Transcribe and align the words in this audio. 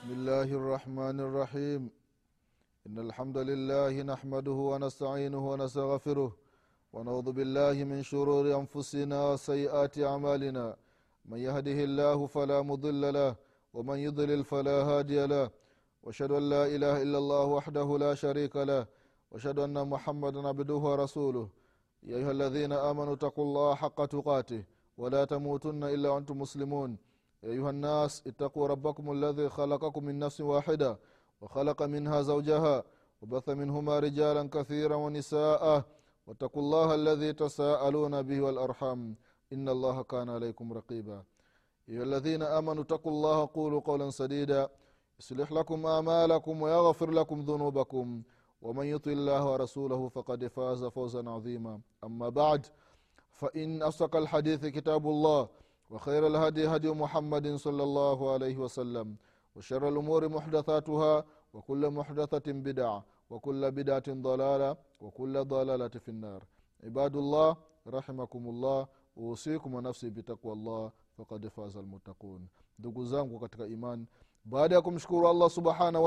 بسم 0.00 0.12
الله 0.12 0.48
الرحمن 0.60 1.20
الرحيم 1.20 1.90
إن 2.86 2.98
الحمد 3.06 3.38
لله 3.50 4.02
نحمده 4.12 4.58
ونستعينه 4.72 5.42
ونستغفره 5.50 6.30
ونعوذ 6.92 7.28
بالله 7.32 7.76
من 7.84 8.00
شرور 8.02 8.44
أنفسنا 8.60 9.18
وسيئات 9.32 9.94
أعمالنا 9.98 10.76
من 11.30 11.38
يهده 11.38 11.78
الله 11.88 12.26
فلا 12.26 12.62
مضل 12.62 13.02
له 13.18 13.36
ومن 13.74 13.98
يضلل 13.98 14.44
فلا 14.44 14.76
هادي 14.90 15.26
له 15.26 15.50
واشهد 16.02 16.30
أن 16.32 16.44
لا 16.54 16.64
إله 16.74 17.02
إلا 17.02 17.18
الله 17.18 17.44
وحده 17.44 17.88
لا 18.04 18.12
شريك 18.14 18.56
له 18.56 18.86
واشهد 19.30 19.58
أن 19.58 19.76
محمدا 19.88 20.48
عبده 20.48 20.74
ورسوله 20.90 21.48
يا 22.02 22.16
أيها 22.16 22.30
الذين 22.30 22.72
آمنوا 22.72 23.14
اتقوا 23.14 23.44
الله 23.44 23.74
حق 23.74 23.98
تقاته 24.04 24.62
ولا 24.98 25.24
تموتن 25.24 25.84
إلا 25.84 26.08
وأنتم 26.10 26.38
مسلمون 26.44 27.09
يا 27.42 27.48
أيها 27.48 27.70
الناس 27.70 28.22
اتقوا 28.26 28.66
ربكم 28.68 29.12
الذي 29.12 29.48
خلقكم 29.48 30.04
من 30.04 30.18
نفس 30.18 30.40
واحدة 30.40 30.98
وخلق 31.40 31.82
منها 31.82 32.22
زوجها 32.22 32.84
وبث 33.22 33.48
منهما 33.48 33.98
رجالا 33.98 34.48
كثيرا 34.48 34.96
ونساء 34.96 35.84
واتقوا 36.26 36.62
الله 36.62 36.94
الذي 36.94 37.32
تساءلون 37.32 38.22
به 38.22 38.40
والأرحام. 38.40 39.16
إن 39.52 39.68
الله 39.68 40.02
كان 40.02 40.28
عليكم 40.30 40.72
رقيبا. 40.72 41.22
أيها 41.88 42.02
الذين 42.02 42.42
آمنوا 42.42 42.82
اتقوا 42.82 43.12
الله 43.12 43.48
قولوا 43.54 43.80
قولا 43.80 44.10
سديدا. 44.10 44.68
يصلح 45.18 45.52
لكم 45.52 45.86
آمالكم 45.86 46.62
ويغفر 46.62 47.10
لكم 47.10 47.40
ذنوبكم. 47.40 48.22
ومن 48.62 48.86
يطع 48.86 49.10
الله 49.10 49.52
ورسوله 49.52 50.08
فقد 50.08 50.46
فاز 50.46 50.84
فوزا 50.84 51.30
عظيما. 51.30 51.80
أما 52.04 52.28
بعد 52.28 52.66
فإن 53.32 53.82
أصدق 53.82 54.16
الحديث 54.16 54.66
كتاب 54.66 55.06
الله 55.06 55.48
وخير 55.90 56.26
الهدي 56.26 56.66
هدي 56.66 56.90
محمد 56.90 57.56
صلى 57.56 57.82
الله 57.82 58.32
عليه 58.32 58.56
وسلم 58.56 59.16
وشر 59.56 59.88
الأمور 59.88 60.28
محدثاتها 60.28 61.24
وكل 61.54 61.90
محدثة 61.90 62.52
بدعة 62.52 63.04
وكل 63.30 63.70
بدعة 63.70 64.08
ضلالة 64.08 64.76
وكل 65.00 65.44
ضلالة 65.44 65.88
في 65.88 66.08
النار. 66.08 66.42
عباد 66.84 67.16
الله 67.16 67.56
رحمكم 67.86 68.48
الله 68.48 68.86
wa 69.20 69.82
nafsi 69.82 70.10
bitakwa 70.10 70.54
llah 70.56 70.90
fakad 71.16 71.50
faza 71.50 71.82
lmuttaqun 71.82 72.46
ndugu 72.78 73.04
zangu 73.06 73.38
katika 73.38 73.66
imani 73.66 74.06
baada 74.44 74.74
ya 74.74 74.82
kumshukuru 74.82 75.28
allah 75.28 75.50
subhanahu 75.50 76.04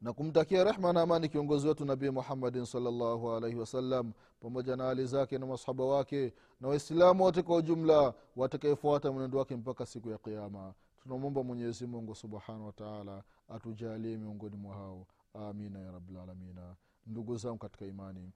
na 0.00 0.12
kumtakia 0.12 0.64
rehma 0.64 0.92
na 0.92 1.02
amani 1.02 1.28
kiongozi 1.28 1.68
wetu 1.68 1.84
nabii 1.84 2.10
muhammadin 2.10 2.64
salllahu 2.64 3.32
alaihi 3.32 3.56
wasallam 3.56 4.12
pamoja 4.40 4.76
na 4.76 4.84
hali 4.84 5.06
zake 5.06 5.38
na 5.38 5.46
masahaba 5.46 5.84
wake 5.84 6.32
na 6.60 6.68
waislamu 6.68 7.24
wote 7.24 7.42
kwa 7.42 7.56
ujumla 7.56 8.14
watakaefuata 8.36 9.12
mwenendo 9.12 9.38
wake 9.38 9.56
mpaka 9.56 9.86
siku 9.86 10.10
ya 10.10 10.18
kiama 10.18 10.74
tunamwomba 11.02 11.42
mwenyezi 11.42 11.86
mungu 11.86 12.14
subhanahu 12.14 12.66
wataala 12.66 13.22
atujalie 13.48 14.16
miongoni 14.16 14.56
mwa 14.56 14.74
hao. 14.74 15.06
Amina 15.34 15.78
ya 15.78 15.92
rabilalamina 15.92 16.74
ndugu 17.06 17.36
zangu 17.36 17.58
katika 17.58 17.84
imani 17.86 18.32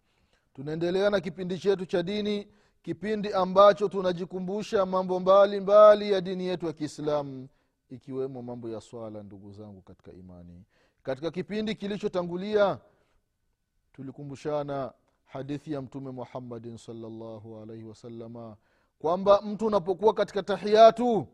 tunaendelea 0.55 1.11
na 1.11 1.21
kipindi 1.21 1.59
chetu 1.59 1.87
cha 1.87 2.03
dini 2.03 2.49
kipindi 2.83 3.33
ambacho 3.33 3.89
tunajikumbusha 3.89 4.87
mambo 4.87 5.21
mbalimbali 5.21 5.61
mbali 5.61 6.13
ya 6.13 6.21
dini 6.21 6.47
yetu 6.47 6.67
ya 6.67 6.73
kiislamu 6.73 7.49
ikiwemo 7.91 8.43
mambo 8.43 8.69
ya 8.69 8.81
swala 8.81 9.23
ndugu 9.23 9.53
zangu 9.53 9.81
katika 9.83 10.13
imani 10.13 10.65
katika 11.05 11.31
kipindi 11.31 11.75
kilichotangulia 11.75 12.79
tulikumbushana 13.93 14.93
hadithi 15.25 15.73
ya 15.73 15.83
mtume 15.83 16.11
muhammadin 16.11 16.77
salllahu 16.79 17.59
alaihi 17.63 17.85
wasalama 17.85 18.57
kwamba 18.99 19.41
mtu 19.41 19.67
unapokuwa 19.67 20.15
katika 20.15 20.43
tahiyatu 20.43 21.27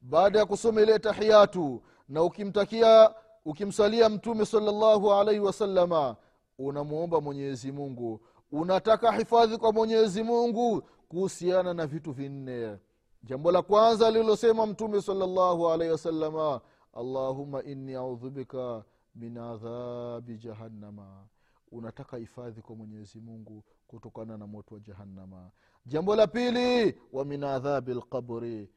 baada 0.00 0.38
ya 0.38 0.46
kusoma 0.46 0.82
ile 0.82 0.98
tahiyatu 0.98 1.82
na 2.08 2.22
ukimtakia 2.22 3.14
ukimsalia 3.44 4.08
mtume 4.08 4.46
salllahu 4.46 5.12
alaihi 5.12 5.40
wasalama 5.40 6.16
unamwomba 6.58 7.20
mwenyezi 7.20 7.72
mungu. 7.72 8.20
Unataka 8.52 9.12
hifadhi 9.12 9.58
kwa 9.58 9.72
mwenyezi 9.72 10.22
mungu 10.22 10.82
kuhusiana 11.08 11.74
na 11.74 11.86
vitu 11.86 12.12
vinne. 12.12 12.78
Jambo 13.22 13.52
la 13.52 13.62
kwanza 13.62 14.10
lililosema 14.10 14.66
mtume 14.66 15.02
salllahu 15.02 15.68
alaihi 15.70 15.92
wasalama 15.92 16.60
allahuma 16.96 17.62
inni 17.62 17.94
audhu 17.94 18.30
bika 18.30 18.84
min 19.14 19.38
adhabi 19.38 20.38
jahannama. 20.38 21.26
Unataka 21.70 22.16
hifadhi 22.16 22.62
kwa 22.62 22.76
mwenyezi 22.76 23.20
mungu 23.20 23.64
kutokana 23.86 24.36
na 24.36 24.46
moto 24.46 24.74
wa 24.74 24.80
jahannama. 24.80 25.50
Jambo 25.86 26.16
la 26.16 26.26
pili 26.26 27.00
wa 27.12 27.24
min 27.24 27.44
adhabi 27.44 27.94
lqabri 27.94 28.70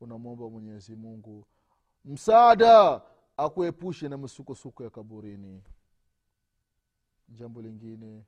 unamwomba 0.00 0.50
mwenyezi 0.50 0.96
mungu 0.96 1.46
msaada 2.04 3.02
akuepushe 3.36 4.08
na 4.08 4.16
misukosuko 4.16 4.84
ya 4.84 4.90
kaburini. 4.90 5.62
Jambo 7.28 7.62
lingine 7.62 8.24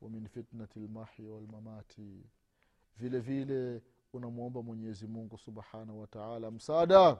wa 0.00 0.10
min 0.10 0.28
fitnati 0.28 0.78
lmahya 0.80 1.30
walmamati. 1.30 2.26
Vile 2.96 3.18
vile 3.20 3.82
unamwomba 4.12 4.62
mwenyezi 4.62 5.06
mungu 5.06 5.38
subhanahu 5.38 6.00
wataala 6.00 6.50
msaada 6.50 7.18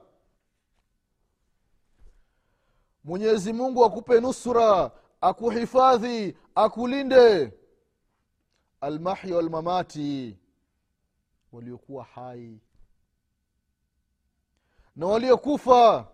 mwenyezi 3.04 3.52
mungu 3.52 3.84
akupe 3.84 4.20
nusra 4.20 4.90
akuhifadhi 5.20 6.36
akulinde. 6.54 7.52
Almahya 8.80 9.36
walmamati 9.36 10.38
waliokuwa 11.52 12.04
hai. 12.04 12.60
Na 14.96 15.06
waliokufa 15.06 16.08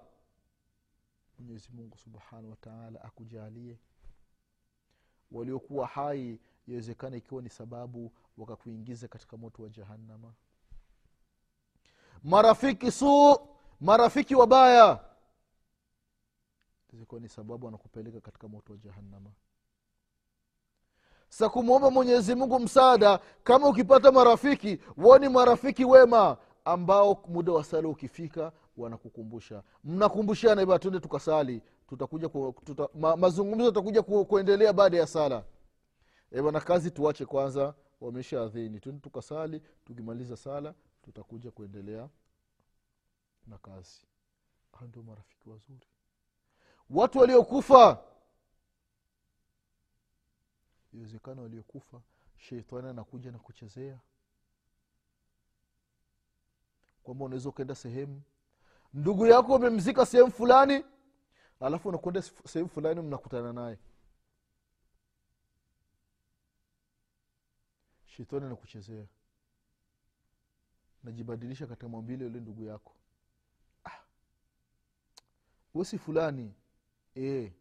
mwenyezi 1.38 1.68
mungu 1.72 1.98
subhanahu 1.98 2.50
wataala 2.50 3.04
akujalie. 3.04 3.78
Waliokuwa 5.32 5.86
hai 5.86 6.40
yawezekana 6.66 7.16
ikiwa 7.16 7.42
ni 7.42 7.48
sababu 7.50 8.12
wakakuingiza 8.38 9.08
katika 9.08 9.36
moto 9.36 9.62
wa 9.62 9.68
jahannama. 9.68 10.32
Marafiki 12.24 12.90
su 12.92 13.40
marafiki 13.80 14.34
wabaya 14.34 15.04
zikuwa 16.92 17.20
ni 17.20 17.28
sababu 17.28 17.68
anakupeleka 17.68 18.20
katika 18.20 18.48
moto 18.48 18.72
wa 18.72 18.78
jahannama. 18.78 19.30
Sa 21.28 21.48
kumwomba 21.48 21.90
mungu 21.90 22.58
msaada 22.60 23.20
kama 23.44 23.68
ukipata 23.68 24.12
marafiki 24.12 24.78
woni 24.96 25.28
marafiki 25.28 25.84
wema 25.84 26.36
ambao 26.64 27.24
muda 27.28 27.52
wa 27.52 27.64
sala 27.64 27.88
ukifika 27.88 28.52
wanakukumbusha. 28.76 29.62
Mnakumbushana 29.84 30.66
ba 30.66 30.78
tuende 30.78 31.00
tukasali 31.00 31.62
tutakuja 31.88 32.28
ku, 32.28 32.54
tuta, 32.64 32.88
ma, 32.94 33.16
mazungumzo 33.16 33.66
tutakuja 33.66 34.02
ku, 34.02 34.24
kuendelea 34.24 34.72
baada 34.72 34.96
ya 34.98 35.06
sala. 35.06 35.44
Na 36.52 36.60
kazi 36.60 36.90
tuache 36.90 37.26
kwanza 37.26 37.74
wamesha 38.00 38.42
adhini. 38.42 38.80
Tuende 38.80 39.00
tukasali 39.00 39.62
tukimaliza 39.84 40.36
sala 40.36 40.74
tutakuja 41.02 41.50
kuendelea 41.50 42.08
na 43.46 43.58
kazi. 43.58 44.06
Hao 44.72 45.02
marafiki 45.02 45.48
wazuri 45.50 45.86
watu 46.90 47.18
waliokufa. 47.18 48.04
Iwezekana 50.92 51.42
waliokufa 51.42 52.02
sheitani 52.36 52.88
anakuja 52.88 53.32
na 53.32 53.38
kuchezea. 53.38 54.00
Kwamba 57.02 57.24
unaweza 57.24 57.48
ukaenda 57.48 57.74
sehemu 57.74 58.22
ndugu 58.94 59.26
yako 59.26 59.54
umemzika 59.54 60.06
sehemu 60.06 60.30
fulani 60.32 60.84
alafu 61.60 61.88
unakwenda 61.88 62.22
sehemu 62.22 62.68
fulani 62.68 63.00
mnakutana 63.00 63.52
naye. 63.52 63.78
Shetani 68.06 68.46
anakuchezea. 68.46 69.06
Najibadilisha 71.04 71.66
katika 71.66 71.88
mwambile 71.88 72.24
yule 72.24 72.40
ndugu 72.40 72.64
yako. 72.64 72.92
Ah. 73.84 73.98
wesi 75.74 75.98
fulani 75.98 76.54
e. 77.16 77.52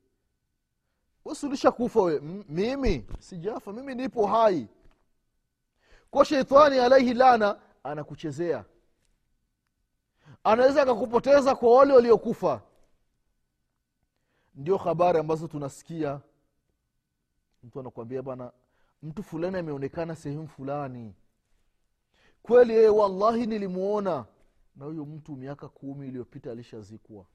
kufa 1.76 2.02
we? 2.02 2.20
Mimi? 2.50 3.06
Sijafa 3.20 3.74
mimi 3.74 3.96
nipo 3.96 4.28
hai. 4.28 4.68
Kwa 6.12 6.26
sheitani 6.26 6.78
alaihi 6.80 7.14
lana 7.14 7.60
anakuchezea. 7.84 8.66
Anaweza 10.44 10.82
akakupoteza 10.82 11.56
kwa 11.56 11.76
wale 11.78 11.94
waliokufa. 11.94 12.62
Ndio 14.56 14.78
habari 14.78 15.20
ambazo 15.20 15.48
tunasikia. 15.48 16.22
Mtu 17.64 17.80
anakuambia 17.80 18.22
bana 18.22 18.52
mtu 19.04 19.24
fulani 19.24 19.58
ameonekana 19.58 20.16
sehemu 20.16 20.48
fulani. 20.48 21.16
Kweli 22.44 22.74
yeye 22.74 22.90
wallahi 22.90 23.46
nilimwona 23.48 24.26
na 24.76 24.86
huyo 24.86 25.06
mtu 25.06 25.36
miaka 25.36 25.68
kumi 25.68 26.08
iliyopita 26.08 26.52
alishazikwa 26.52 27.26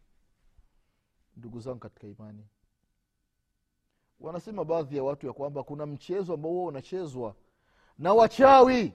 ndugu 1.36 1.60
zangu 1.60 1.78
katika 1.78 2.06
imani. 2.06 2.46
Wanasema 4.20 4.64
baadhi 4.64 4.96
ya 4.96 5.02
watu 5.04 5.26
ya 5.26 5.32
kwamba 5.32 5.62
kuna 5.62 5.86
mchezo 5.86 6.34
ambao 6.34 6.52
huwa 6.52 6.68
unachezwa 6.68 7.34
na 7.98 8.14
wachawi. 8.14 8.92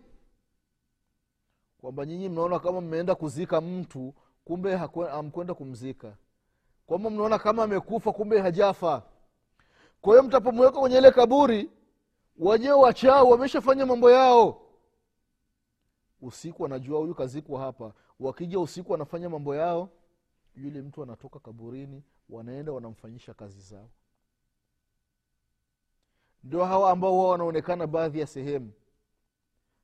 Kwamba 1.81 2.06
nyinyi 2.06 2.30
mnaona 2.30 2.59
kama 2.59 2.81
mmeenda 2.81 3.15
kuzika 3.15 3.62
mtu 3.62 4.13
kumbe 4.45 4.80
amkwenda 5.12 5.53
kumzika. 5.53 6.18
Kwamba 6.86 7.09
mnaona 7.09 7.39
kama 7.39 7.63
amekufa 7.63 8.12
kumbe 8.12 8.39
hajafa. 8.42 9.03
Kwa 10.01 10.13
hiyo 10.13 10.24
mtapomweka 10.24 10.80
kwenye 10.80 10.97
ile 10.97 11.12
kaburi 11.12 11.69
wenyewe 12.38 12.74
wachawi 12.74 13.31
wameshafanya 13.31 13.85
mambo 13.85 14.12
yao. 14.12 14.62
Usiku 16.21 16.65
anajua 16.65 17.00
huyu 17.00 17.15
kazikwa 17.15 17.59
hapa. 17.62 17.94
Wakija 18.19 18.59
usiku 18.59 18.92
wanafanya 18.92 19.30
mambo 19.30 19.56
yao 19.56 19.89
yule 20.63 20.81
mtu 20.81 21.03
anatoka 21.03 21.39
kaburini 21.39 22.03
wanaenda 22.29 22.71
wanamfanyisha 22.71 23.33
kazi 23.33 23.61
zao. 23.61 23.89
Ndio 26.44 26.65
hawa 26.65 26.91
ambao 26.91 27.17
wao 27.17 27.27
wanaonekana 27.29 27.88
baadhi 27.88 28.19
ya 28.19 28.27
sehemu. 28.27 28.71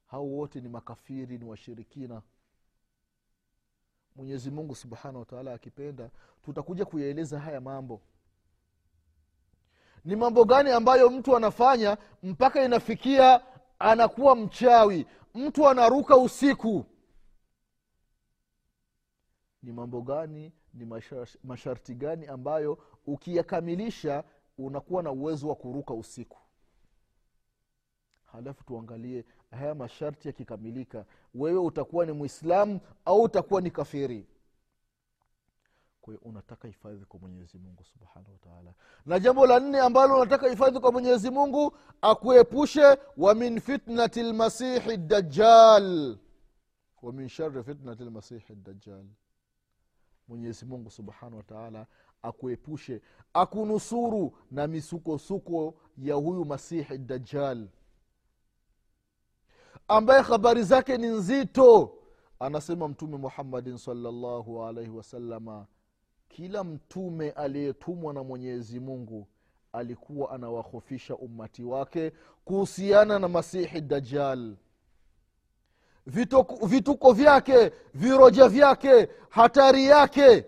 Hao 0.06 0.28
wote 0.28 0.62
ni 0.62 0.70
makafiri 0.70 1.38
ni 1.38 1.46
washirikina. 1.46 2.22
Mwenyezi 4.16 4.52
mungu 4.52 4.76
subhanahu 4.76 5.20
wataala 5.20 5.54
akipenda 5.54 6.10
tutakuja 6.44 6.86
kuyaeleza 6.86 7.40
haya 7.40 7.62
mambo. 7.62 8.02
Ni 10.06 10.16
mambo 10.16 10.46
gani 10.46 10.72
ambayo 10.72 11.10
mtu 11.10 11.36
anafanya 11.38 11.98
mpaka 12.24 12.66
inafikia 12.66 13.42
anakuwa 13.80 14.36
mchawi? 14.36 15.06
Mtu 15.34 15.70
anaruka 15.70 16.18
usiku. 16.18 16.86
Ni 19.64 19.72
mambo 19.72 20.02
gani 20.02 20.54
ni 20.76 20.86
mashar- 20.86 21.38
masharti 21.44 21.96
gani 21.96 22.26
ambayo 22.28 22.78
ukiyakamilisha 23.08 24.24
unakuwa 24.58 25.04
na 25.04 25.12
uwezo 25.12 25.48
wa 25.50 25.56
kuruka 25.56 25.94
usiku? 25.94 26.38
Halafu 28.26 28.64
tuangalie 28.66 29.26
haya 29.52 29.76
masharti 29.76 30.28
yakikamilika 30.28 31.06
wewe 31.36 31.58
utakuwa 31.60 32.06
ni 32.06 32.12
mwislamu 32.12 32.80
au 33.06 33.22
utakuwa 33.24 33.62
ni 33.62 33.72
kafiri? 33.72 34.28
Kwa 36.02 36.14
unataka 36.22 36.68
hifadhi 36.68 37.06
kwa 37.06 37.20
mwenyezi 37.20 37.58
mungu 37.58 37.84
subhanahu 37.84 38.32
wataala 38.34 38.74
na 39.06 39.20
jambo 39.20 39.48
la 39.48 39.60
nne 39.60 39.80
ambalo 39.80 40.16
unataka 40.16 40.50
hifadhi 40.50 40.80
kwa 40.80 40.92
mwenyezi 40.92 41.30
mungu 41.30 41.78
akuepushe 42.02 42.98
wa 43.18 43.36
min 43.36 43.60
fitnati 43.60 44.24
lmasihi 44.24 44.98
dajjal. 44.98 46.18
Wa 47.02 47.14
min 47.14 47.30
shari 47.30 47.64
fitnati 47.64 48.04
lmasihi 48.04 48.56
dajjal 48.56 49.06
mwenyezi 50.28 50.66
mungu 50.66 50.92
subhanahu 50.92 51.38
wataala 51.38 51.88
akuepushe 52.22 53.02
akunusuru 53.34 54.38
na 54.52 54.68
misukosuko 54.68 55.74
ya 55.98 56.16
huyu 56.16 56.46
masihi 56.46 56.98
dajjal 56.98 57.68
ambaye 59.88 60.22
habari 60.22 60.64
zake 60.64 60.98
ni 60.98 61.08
nzito. 61.08 61.98
Anasema 62.40 62.88
mtume 62.88 63.18
muhammadin 63.18 63.78
salllahu 63.78 64.64
alaihi 64.64 64.90
wasalama 64.92 65.66
kila 66.30 66.64
mtume 66.64 67.32
aliyetumwa 67.32 68.14
na 68.14 68.24
mwenyezi 68.24 68.80
mungu 68.80 69.28
alikuwa 69.74 70.32
anawahofisha 70.32 71.16
ummati 71.16 71.64
wake 71.64 72.12
kuhusiana 72.46 73.20
na 73.20 73.28
masihi 73.28 73.82
dajjal 73.82 74.56
vituko, 76.06 77.14
vyake 77.14 77.72
viroja 77.94 78.48
vyake 78.48 79.08
hatari 79.30 79.86
yake 79.86 80.46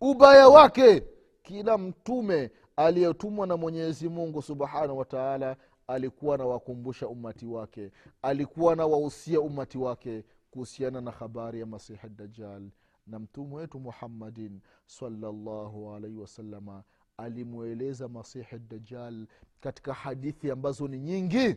ubaya 0.00 0.48
wake. 0.48 1.02
Kila 1.42 1.78
mtume 1.78 2.50
aliyetumwa 2.76 3.46
na 3.46 3.56
mwenyezi 3.56 4.08
mungu 4.08 4.42
subhanahu 4.42 4.98
wa 4.98 5.04
taala 5.04 5.56
alikuwa 5.86 6.34
anawakumbusha 6.34 7.08
ummati 7.08 7.46
wake 7.46 7.90
alikuwa 8.22 8.72
anawahusia 8.72 9.40
ummati 9.40 9.78
wake 9.78 10.24
kuhusiana 10.50 11.00
na 11.00 11.10
habari 11.10 11.60
ya 11.60 11.66
masihi 11.66 12.08
dajal 12.08 12.70
na 13.06 13.18
mtume 13.18 13.54
wetu 13.56 13.80
muhammadin 13.80 14.60
salllahu 14.86 15.94
alaihi 15.94 16.16
wasalama 16.16 16.82
alimweleza 17.16 18.08
masihi 18.08 18.58
dajal 18.58 19.26
katika 19.60 19.92
hadithi 19.94 20.50
ambazo 20.50 20.88
ni 20.88 20.98
nyingi 20.98 21.56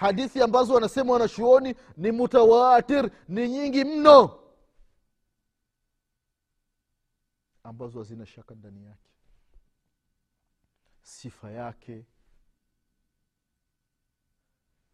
hadithi 0.00 0.42
ambazo 0.42 0.74
wanasema 0.74 1.12
wanachuoni 1.12 1.74
ni 1.96 2.12
mutawatir 2.12 3.10
ni 3.28 3.48
nyingi 3.48 3.84
mno. 3.84 4.40
Ambazo 7.62 7.98
hazina 7.98 8.26
shaka 8.26 8.54
ndani 8.54 8.84
yake. 8.84 9.10
Sifa 11.02 11.50
yake. 11.50 12.06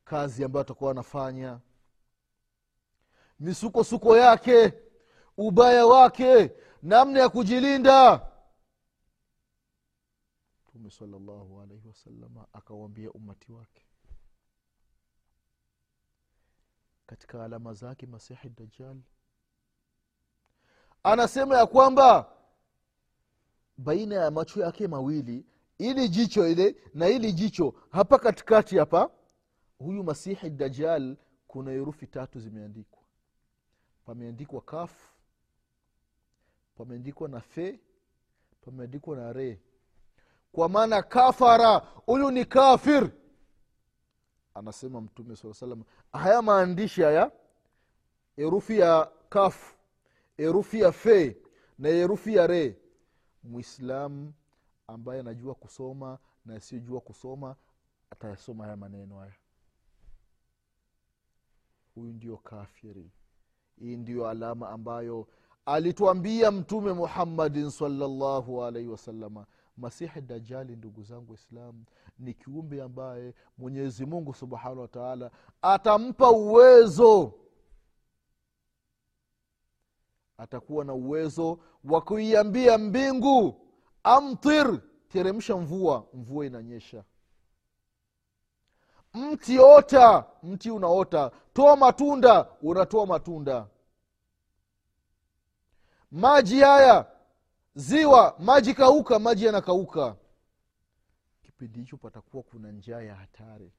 Kazi 0.04 0.44
ambayo 0.44 0.60
atakuwa 0.62 0.90
anafanya. 0.90 1.60
Misukosuko 3.38 4.16
yake. 4.16 4.72
Ubaya 5.36 5.86
wake. 5.86 6.52
Namna 6.82 7.20
ya 7.20 7.28
kujilinda. 7.28 8.28
Mtume 10.68 10.90
salllahu 10.90 11.60
alaihi 11.60 11.88
wasalama 11.88 12.46
akawambia 12.52 13.10
ummati 13.10 13.52
wake 13.52 13.86
katika 17.06 17.44
alama 17.44 17.74
zake 17.74 18.06
masihi 18.06 18.48
dajjal. 18.48 18.96
Anasema 21.02 21.58
ya 21.58 21.66
kwamba 21.66 22.32
baina 23.78 24.14
ya 24.14 24.30
macho 24.30 24.60
yake 24.60 24.88
mawili 24.88 25.46
ili 25.78 26.08
jicho 26.08 26.48
ile 26.48 26.76
na 26.94 27.08
ili 27.08 27.32
jicho 27.32 27.74
hapa 27.90 28.18
katikati 28.18 28.78
hapa 28.78 29.10
huyu 29.78 30.04
masihi 30.04 30.50
dajjal 30.50 31.16
kuna 31.46 31.70
herufi 31.70 32.06
tatu 32.06 32.40
zimeandikwa. 32.40 33.02
Pameandikwa 34.06 34.60
kaf 34.60 34.92
pameandikwa 36.76 37.28
na 37.28 37.40
fe 37.40 37.80
pameandikwa 38.60 39.16
na 39.16 39.32
re. 39.32 39.60
Kwa 40.52 40.68
maana 40.68 41.02
kafara 41.02 41.76
huyu 41.78 42.30
ni 42.30 42.44
kafir 42.44 43.10
anasema 44.56 45.00
mtume 45.00 45.36
saa 45.36 45.54
salam 45.54 45.82
haya 46.12 46.42
maandishi 46.42 47.02
haya 47.02 47.32
herufi 48.36 48.78
ya 48.78 49.10
kafu 49.28 49.74
herufi 50.36 50.80
ya 50.80 50.92
fe 50.92 51.36
na 51.78 51.88
herufi 51.88 52.34
ya 52.34 52.46
re. 52.46 52.78
Mwislamu 53.42 54.32
ambaye 54.86 55.20
anajua 55.20 55.54
kusoma 55.54 56.18
na 56.44 56.54
asiyojua 56.54 57.00
kusoma 57.00 57.56
atayasoma 58.10 58.64
haya 58.64 58.76
maneno 58.76 59.18
haya. 59.18 59.32
Huyu 61.94 62.12
ndio 62.12 62.36
kafiri. 62.36 63.10
Hii 63.78 63.96
ndiyo 63.96 64.28
alama 64.28 64.68
ambayo 64.70 65.28
alituambia 65.66 66.50
mtume 66.50 66.92
muhammadin 66.92 67.70
salllahu 67.70 68.64
alaihi 68.64 68.88
wasalama 68.88 69.46
masihi 69.76 70.20
dajali 70.20 70.76
ndugu 70.76 71.02
zangu 71.02 71.32
waislamu 71.32 71.84
ni 72.18 72.34
kiumbe 72.34 72.82
ambaye 72.82 73.34
mwenyezi 73.58 74.06
mungu 74.06 74.34
subhanahu 74.34 74.80
wa 74.80 74.88
taala 74.88 75.30
atampa 75.62 76.30
uwezo. 76.30 77.32
Atakuwa 80.38 80.84
na 80.84 80.94
uwezo 80.94 81.58
wa 81.84 82.00
kuiambia 82.00 82.78
mbingu 82.78 83.60
amtir 84.02 84.80
teremsha 85.08 85.56
mvua 85.56 86.06
mvua 86.14 86.46
inanyesha. 86.46 87.04
Mti 89.14 89.58
ota 89.58 90.24
mti 90.42 90.70
unaota. 90.70 91.30
Toa 91.52 91.76
matunda 91.76 92.48
unatoa 92.62 93.06
matunda. 93.06 93.66
Maji 96.10 96.60
haya 96.60 97.06
ziwa 97.76 98.36
maji 98.38 98.74
kauka 98.74 99.18
maji 99.18 99.44
yanakauka. 99.44 100.16
Kipindi 101.42 101.80
hicho 101.80 101.96
patakuwa 101.96 102.42
kuna 102.42 102.72
njaa 102.72 103.00
ya 103.02 103.14
hatari. 103.14 103.72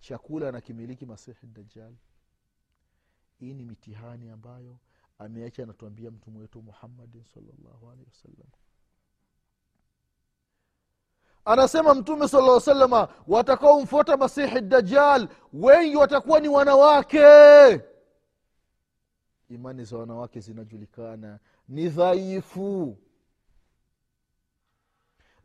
Chakula 0.00 0.48
anakimiliki 0.48 1.06
masihi 1.06 1.46
dajjal. 1.46 1.92
Hii 3.40 3.54
ni 3.54 3.64
mitihani 3.64 4.30
ambayo 4.30 4.78
ameacha 5.18 5.62
anatuambia 5.62 6.10
mtume 6.10 6.38
wetu 6.38 6.62
muhammadin 6.62 7.24
salllahu 7.24 7.90
alehi 7.90 8.06
wasallam. 8.08 8.46
Anasema 11.44 11.94
mtume 11.94 12.28
sala 12.28 12.60
salama 12.60 13.08
watakaomfuata 13.26 14.16
masihi 14.16 14.60
dajjal 14.60 15.28
wengi 15.52 15.96
watakuwa 15.96 16.40
ni 16.40 16.48
wanawake 16.48 17.18
imani 19.48 19.84
za 19.84 19.98
wanawake 19.98 20.40
zinajulikana. 20.40 21.38
Ni 21.68 21.88
dhaifu. 21.88 22.98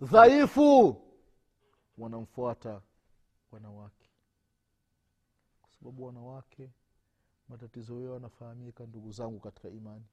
Dhaifu. 0.01 1.01
Wanamfuata 1.97 2.81
wanawake. 3.51 4.09
Kwa 5.61 5.71
sababu 5.79 6.05
wanawake 6.05 6.69
matatizo 7.49 8.01
yao 8.01 8.13
yanafahamika 8.13 8.85
ndugu 8.85 9.11
zangu 9.11 9.39
katika 9.39 9.69
imani. 9.69 10.05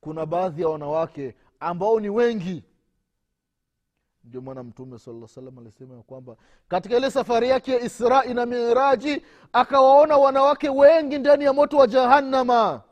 Kuna 0.00 0.26
baadhi 0.26 0.62
ya 0.62 0.68
wanawake 0.68 1.34
ambao 1.60 2.00
ni 2.00 2.08
wengi 2.08 2.64
ndio 4.24 4.40
maana 4.40 4.62
mtume 4.62 4.98
sala 4.98 5.28
salam 5.28 5.58
alisema 5.58 5.94
ya 5.96 6.02
kwamba 6.02 6.36
katika 6.68 6.96
ile 6.96 7.10
safari 7.10 7.48
yake 7.48 7.72
ya 7.72 7.80
israi 7.80 8.34
na 8.34 8.46
miraji 8.46 9.22
akawaona 9.52 10.16
wanawake 10.16 10.68
wengi 10.68 11.18
ndani 11.18 11.44
ya 11.44 11.52
moto 11.52 11.76
wa 11.76 11.86
jahannama. 11.86 12.82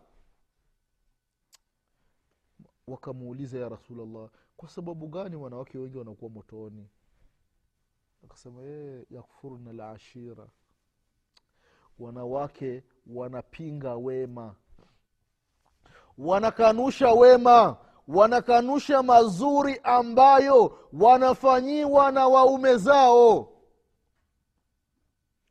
Wakamuuliza 2.86 3.58
ya 3.58 3.68
rasulllah 3.68 4.28
kwa 4.56 4.68
sababu 4.68 5.08
gani 5.08 5.36
wanawake 5.36 5.78
wengi 5.78 5.98
wanakuwa 5.98 6.30
motoni? 6.30 6.88
Akasema 8.24 8.60
ee 8.64 9.04
yakfurna 9.10 9.72
lashira 9.72 10.46
wanawake 11.98 12.82
wanapinga 13.06 13.94
wema 13.96 14.54
wanakanusha 16.18 17.12
wema 17.12 17.76
wanakanusha 18.14 19.02
mazuri 19.02 19.80
ambayo 19.82 20.78
wanafanyiwa 20.92 22.10
na 22.10 22.28
waume 22.28 22.76
zao. 22.76 23.48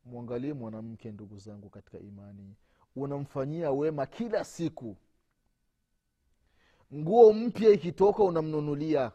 Mwangalie 0.06 0.54
mwanamke 0.54 1.12
ndugu 1.12 1.38
zangu 1.40 1.70
katika 1.70 2.00
imani. 2.00 2.56
Unamfanyia 2.96 3.72
wema 3.72 4.06
kila 4.06 4.44
siku. 4.44 4.98
Nguo 6.94 7.34
mpya 7.34 7.70
ikitoka 7.70 8.24
unamnunulia. 8.24 9.12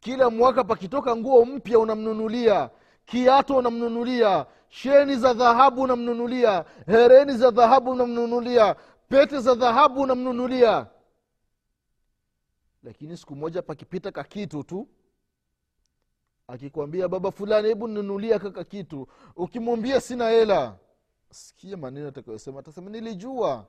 Kila 0.00 0.30
mwaka 0.30 0.64
pakitoka 0.64 1.16
nguo 1.16 1.44
mpya 1.44 1.78
unamnunulia. 1.78 2.70
Kiato 3.04 3.56
unamnunulia. 3.56 4.46
Sheni 4.68 5.16
za 5.16 5.34
dhahabu 5.34 5.82
unamnunulia. 5.82 6.64
Hereni 6.86 7.32
za 7.32 7.50
dhahabu 7.50 7.90
unamnunulia. 7.90 8.76
Pete 9.08 9.40
za 9.40 9.54
dhahabu 9.54 10.00
unamnunulia 10.00 10.86
lakini 12.82 13.16
siku 13.16 13.36
moja 13.36 13.62
pakipita 13.62 14.12
kakitu 14.12 14.62
tu 14.64 14.88
akikwambia 16.52 17.08
baba 17.08 17.30
fulani 17.30 17.68
hebu 17.68 17.88
nunulia 17.88 18.38
kaka 18.38 18.64
kitu. 18.64 19.08
Ukimwambia 19.36 20.00
sina 20.00 20.28
hela. 20.28 20.76
Sikia 21.30 21.76
maneno 21.76 22.08
atakayosema. 22.08 22.60
Atasema 22.60 22.90
nilijua. 22.90 23.66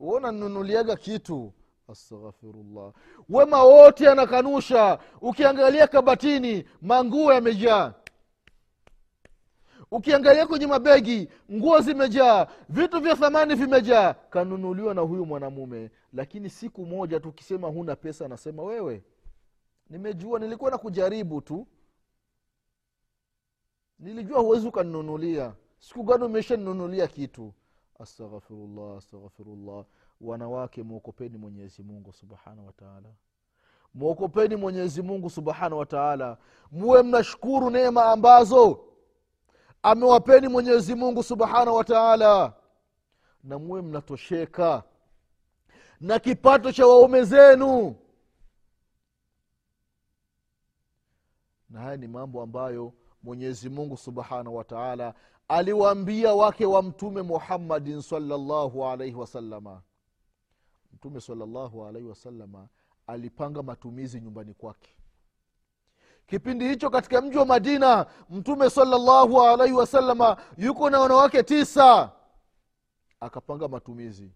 Uona 0.00 0.32
kitu. 0.96 1.52
Astaghfirullah. 1.88 2.92
Wema 3.28 3.62
wote 3.62 4.08
anakanusha. 4.08 4.98
Ukiangalia 5.20 5.86
kabatini 5.86 6.64
manguo 6.82 7.32
yamejaa. 7.32 7.94
Ukiangalia 9.90 10.46
kwenye 10.46 10.66
mabegi 10.66 11.28
nguo 11.52 11.80
zimejaa. 11.80 12.46
Vitu 12.68 13.00
vya 13.00 13.16
thamani 13.16 13.54
vimejaa. 13.54 14.14
Kanunuliwa 14.14 14.94
na 14.94 15.00
huyu 15.00 15.26
mwanamume 15.26 15.90
lakini 16.12 16.50
siku 16.50 16.86
moja 16.86 17.20
tukisema 17.20 17.68
huna 17.68 17.96
pesa 17.96 18.24
anasema 18.24 18.62
wewe 18.62 19.04
nimejua 19.90 20.38
nilikuwa 20.38 20.70
na 20.70 20.78
kujaribu 20.78 21.40
tu. 21.40 21.66
Nilijua 23.98 24.40
huwezi 24.40 24.68
ukaninunulia. 24.68 25.54
Siku 25.78 26.02
gani 26.02 26.24
umeshaninunulia 26.24 27.06
kitu? 27.06 27.52
Astaghfirullah 27.98 28.98
astaghfirullah. 28.98 29.84
Wanawake 30.20 30.82
mwokopeni 30.82 31.38
mwenyezi 31.38 31.82
mungu 31.82 32.12
subhanahu 32.12 32.66
wataala 32.66 33.08
mwokopeni 33.94 34.56
mwenyezi 34.56 35.02
mungu 35.02 35.30
subhanahu 35.30 35.78
wataala 35.78 36.38
muwe 36.70 37.02
mnashukuru 37.02 37.70
neema 37.70 38.04
ambazo 38.04 38.84
amewapeni 39.82 40.48
mwenyezi 40.48 40.94
mungu 40.94 41.22
subhanahu 41.22 41.76
wataala 41.76 42.52
na 43.44 43.58
muwe 43.58 43.82
mnatosheka 43.82 44.82
na 46.00 46.18
kipato 46.18 46.72
cha 46.72 46.86
waume 46.86 47.24
zenu. 47.24 47.96
Na 51.70 51.80
haya 51.80 51.96
ni 51.96 52.08
mambo 52.08 52.42
ambayo 52.42 52.92
mwenyezi 53.22 53.68
mungu 53.68 53.96
subhanahu 53.96 54.56
wataala 54.56 55.14
aliwaambia 55.48 56.34
wake 56.34 56.66
wa 56.66 56.82
mtume 56.82 57.22
muhammadin 57.22 58.00
salllahu 58.02 58.86
alaihi 58.86 59.14
wasalama 59.16 59.82
mtume 60.92 61.20
salllahu 61.20 61.86
alaihi 61.86 62.08
wasalama 62.08 62.68
alipanga 63.06 63.62
matumizi 63.62 64.20
nyumbani 64.20 64.54
kwake. 64.54 64.90
Kipindi 66.26 66.68
hicho 66.68 66.90
katika 66.90 67.20
mji 67.22 67.38
wa 67.38 67.46
madina 67.46 68.06
mtume 68.30 68.70
salllahu 68.70 69.42
alaihi 69.42 69.74
wasalama 69.74 70.36
yuko 70.56 70.90
na 70.90 71.00
wanawake 71.00 71.42
tisa. 71.42 72.12
Akapanga 73.20 73.68
matumizi 73.68 74.32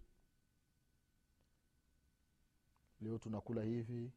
leo 3.02 3.18
tunakula 3.18 3.62
hivi 3.62 4.10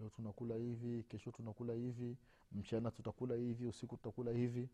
leo 0.00 0.08
tunakula 0.10 0.54
hivi 0.54 1.02
kesho 1.02 1.30
tunakula 1.30 1.72
hivi 1.74 2.16
mchana 2.52 2.90
tutakula 2.90 3.34
hivi 3.34 3.66
usiku 3.66 3.96
tutakula 3.96 4.30
hivi. 4.30 4.68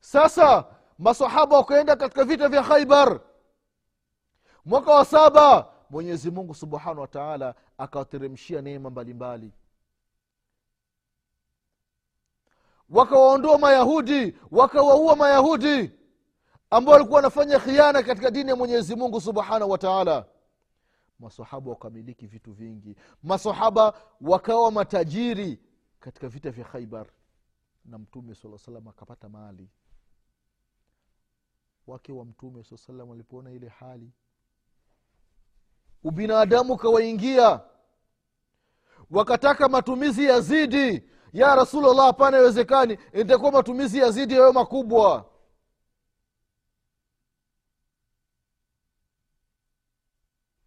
Sasa 0.00 0.64
masahaba 0.98 1.56
wakaenda 1.56 1.96
katika 1.96 2.24
vita 2.24 2.48
vya 2.48 2.62
khaibar 2.62 3.20
mwaka 4.64 4.94
wa 4.94 5.04
saba 5.04 5.70
mwenyezi 5.90 6.30
mungu 6.30 6.54
subhanahu 6.54 7.00
wa 7.00 7.08
taala 7.08 7.54
akawateremshia 7.78 8.62
neema 8.62 8.90
mbalimbali. 8.90 9.52
Wakawaondoa 12.90 13.58
mayahudi 13.58 14.36
wakawaua 14.50 15.16
mayahudi 15.16 15.90
ambao 16.70 16.92
walikuwa 16.94 17.16
wanafanya 17.16 17.58
khiana 17.58 18.02
katika 18.02 18.30
dini 18.30 18.50
ya 18.50 18.56
mwenyezi 18.56 18.96
mungu 18.96 19.20
subhanahu 19.20 19.70
wa 19.70 19.78
taala 19.78 20.26
masahaba 21.18 21.70
wakamiliki 21.70 22.26
vitu 22.26 22.52
vingi. 22.52 22.96
Masahaba 23.22 23.94
wakawa 24.20 24.70
matajiri 24.70 25.60
katika 26.00 26.28
vita 26.28 26.50
vya 26.50 26.64
khaibar 26.64 27.06
na 27.84 27.98
mtume 27.98 28.34
saa 28.34 28.58
salam 28.58 28.88
akapata 28.88 29.28
mali. 29.28 29.68
Wake 31.86 32.12
wa 32.12 32.24
mtume 32.24 32.64
saa 32.64 32.76
salam 32.76 33.08
walipoona 33.10 33.50
ile 33.52 33.68
hali 33.68 34.12
ubinadamu 36.04 36.72
ukawaingia. 36.72 37.60
Wakataka 39.10 39.68
matumizi 39.68 40.24
ya 40.24 40.40
zidi. 40.40 41.02
Ya 41.32 41.54
rasulllah 41.54 42.06
hapana 42.06 42.38
iwezekani 42.38 42.98
itakuwa 43.12 43.52
matumizi 43.52 43.98
yazidi 43.98 44.34
yayo 44.34 44.52
makubwa 44.52 45.30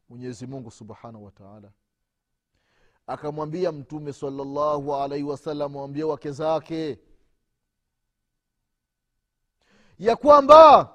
mwenyezi 0.09 0.47
mungu 0.47 0.71
subhanahu 0.71 1.25
wataala 1.25 1.71
akamwambia 3.07 3.71
mtume 3.71 4.13
salallahu 4.13 4.95
alaihi 4.95 5.23
wasallam 5.23 5.75
wambie 5.75 6.03
wake 6.03 6.31
zake 6.31 6.99
ya 9.99 10.15
kwamba 10.15 10.93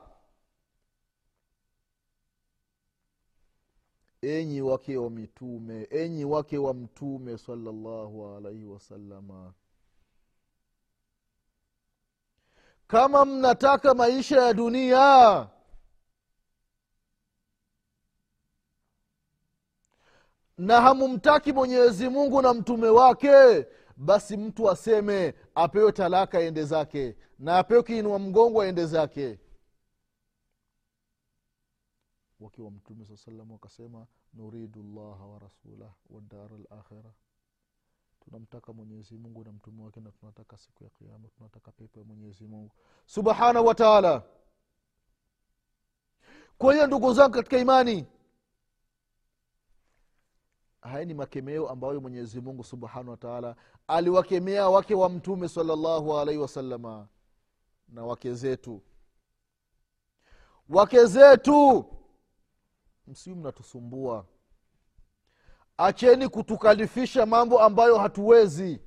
enyi 4.22 4.60
wake 4.62 4.96
wa 4.96 5.10
mitume 5.10 5.82
enyi 5.90 6.24
wake 6.24 6.58
wa 6.58 6.74
mtume 6.74 7.38
salallahu 7.38 8.36
alaihi 8.36 8.64
wasalama 8.64 9.52
kama 12.86 13.24
mnataka 13.24 13.94
maisha 13.94 14.40
ya 14.42 14.54
dunia 14.54 15.48
na 20.62 20.80
hamumtaki 20.80 21.52
mwenyezi 21.52 22.08
mungu 22.08 22.42
na 22.42 22.54
mtume 22.54 22.88
wake 22.88 23.66
basi 23.96 24.36
mtu 24.36 24.70
aseme 24.70 25.34
apewe 25.54 25.92
talaka 25.92 26.38
aende 26.38 26.64
zake 26.64 27.16
na 27.38 27.58
apewe 27.58 27.82
kiinua 27.82 28.18
mgongo 28.18 28.62
aende 28.62 28.86
zake. 28.86 29.38
Wakiwa 32.40 32.70
mtume 32.70 33.04
saa 33.06 33.16
salam 33.16 33.50
wakasema 33.50 34.06
nuridu 34.34 34.82
llaha 34.82 35.26
wa 35.26 35.38
rasulah 35.38 35.92
wadara 36.10 36.56
lakhira 36.70 37.12
tunamtaka 38.24 38.72
mwenyezi 38.72 39.14
mungu 39.18 39.44
na 39.44 39.52
mtume 39.52 39.82
wake 39.82 40.00
na 40.00 40.10
tunataka 40.12 40.58
siku 40.58 40.84
ya 40.84 40.90
kiama 40.90 41.28
tunataka 41.36 41.72
pepo 41.72 42.00
ya 42.00 42.04
mwenyezi 42.06 42.46
mungu. 42.46 42.72
Subhanahu 43.06 43.66
wa 43.66 43.74
taala. 43.74 44.22
Kwa 46.58 46.72
hiyo 46.74 46.86
ndugu 46.86 47.12
zangu 47.14 47.34
katika 47.34 47.58
imani 47.58 48.06
haya 50.92 51.04
ni 51.04 51.14
makemeo 51.14 51.68
ambayo 51.68 52.00
mwenyezi 52.00 52.40
mungu 52.40 52.64
subhanahu 52.64 53.10
wataala 53.10 53.56
aliwakemea 53.88 54.68
wake 54.68 54.94
wa 54.94 55.08
mtume 55.08 55.48
salallahu 55.48 56.18
alaihi 56.18 56.40
wasalama 56.40 57.08
na 57.88 58.04
wake 58.04 58.34
zetu. 58.34 58.82
Wake 60.68 61.04
zetu! 61.06 61.84
Msiu 63.06 63.36
mnatusumbua. 63.36 64.26
Acheni 65.76 66.28
kutukalifisha 66.28 67.26
mambo 67.26 67.60
ambayo 67.60 67.98
hatuwezi. 67.98 68.80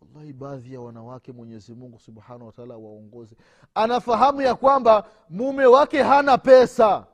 Wallahi 0.00 0.32
baadhi 0.32 0.74
ya 0.74 0.80
wanawake 0.80 1.32
mwenyezi 1.32 1.74
mungu 1.74 1.98
subhanahu 1.98 2.46
wataala 2.46 2.76
waongoze. 2.76 3.36
Anafahamu 3.74 4.40
ya 4.42 4.54
kwamba 4.54 5.10
mume 5.30 5.66
wake 5.66 6.02
hana 6.02 6.38
pesa 6.38 7.06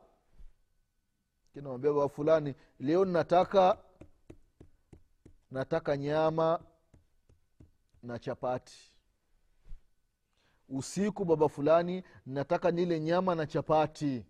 kinamwambia 1.52 1.92
baba 1.92 2.08
fulani 2.08 2.54
leo 2.80 3.04
nataka 3.04 3.78
nataka 5.50 5.96
nyama 5.96 6.60
na 8.02 8.18
chapati. 8.18 8.92
Usiku 10.68 11.24
baba 11.24 11.48
fulani 11.48 12.04
nataka 12.26 12.70
nile 12.70 13.00
nyama 13.00 13.34
na 13.34 13.46
chapati. 13.46 14.26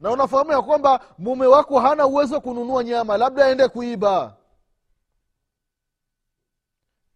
Na 0.00 0.10
unafahamu 0.10 0.50
ya 0.52 0.62
kwamba 0.62 1.14
mume 1.18 1.46
wako 1.46 1.80
hana 1.80 2.06
uwezo 2.06 2.34
wa 2.34 2.40
kununua 2.40 2.84
nyama 2.84 3.16
labda 3.16 3.46
aende 3.46 3.68
kuiba. 3.68 4.36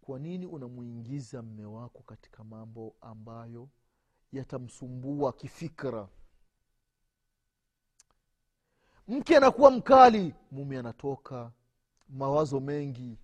Kwa 0.01 0.19
nini 0.19 0.45
unamwingiza 0.45 1.41
mme 1.41 1.65
wako 1.65 2.03
katika 2.03 2.43
mambo 2.43 2.95
ambayo 3.01 3.69
yatamsumbua 4.31 5.33
kifikra 5.33 6.07
mke 9.07 9.37
anakuwa 9.37 9.71
mkali. 9.71 10.33
Mume 10.51 10.77
anatoka. 10.77 11.51
Mawazo 12.09 12.59
mengi. 12.59 13.17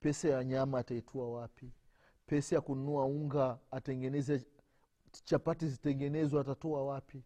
Pesa 0.00 0.28
ya 0.28 0.44
nyama 0.44 0.78
ataitua 0.78 1.30
wapi? 1.30 1.72
Pesa 2.26 2.54
ya 2.54 2.60
kununua 2.60 3.04
unga 3.04 3.58
atengeneze 3.70 4.44
chapati 5.24 5.68
zitengenezwa 5.68 6.40
atatoa 6.40 6.84
wapi? 6.84 7.22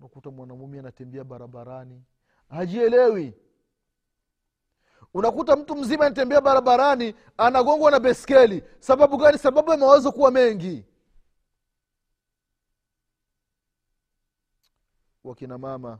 Unakuta 0.00 0.30
mwanamume 0.30 0.78
anatembea 0.78 1.24
barabarani. 1.24 2.04
Hajielewi. 2.48 3.34
Unakuta 5.14 5.56
mtu 5.56 5.76
mzima 5.76 6.06
anatembea 6.06 6.40
barabarani 6.40 7.14
anagongwa 7.36 7.90
na 7.90 8.00
beskeli 8.00 8.64
sababu 8.78 9.16
gani? 9.16 9.38
Sababu 9.38 9.70
ya 9.70 9.76
mawazo 9.76 10.12
kuwa 10.12 10.30
mengi 10.30 10.84
wakina 15.28 15.58
mama. 15.58 15.98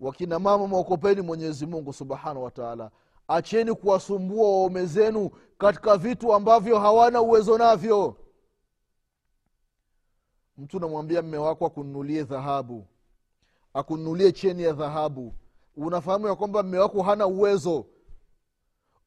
Wakina 0.00 0.38
mama 0.38 0.66
mwokopeni 0.66 1.20
mwenyezi 1.20 1.66
subhanahu 1.92 2.42
wataala 2.42 2.90
acheni 3.28 3.74
kuwasumbua 3.74 4.48
waume 4.48 4.86
zenu 4.86 5.30
katika 5.58 5.96
vitu 5.96 6.34
ambavyo 6.34 6.78
hawana 6.78 7.20
uwezo 7.20 7.58
navyo. 7.58 8.16
Mtu 10.58 10.80
namwambia 10.80 11.22
mme 11.22 11.36
wako 11.36 11.66
akununulie 11.66 12.22
dhahabu. 12.24 12.86
Akununulie 13.74 14.32
cheni 14.32 14.62
ya 14.62 14.72
dhahabu. 14.72 15.34
Unafahamu 15.76 16.26
ya 16.26 16.34
kwamba 16.34 16.62
mme 16.62 16.78
wako 16.78 17.02
hana 17.02 17.26
uwezo. 17.26 17.86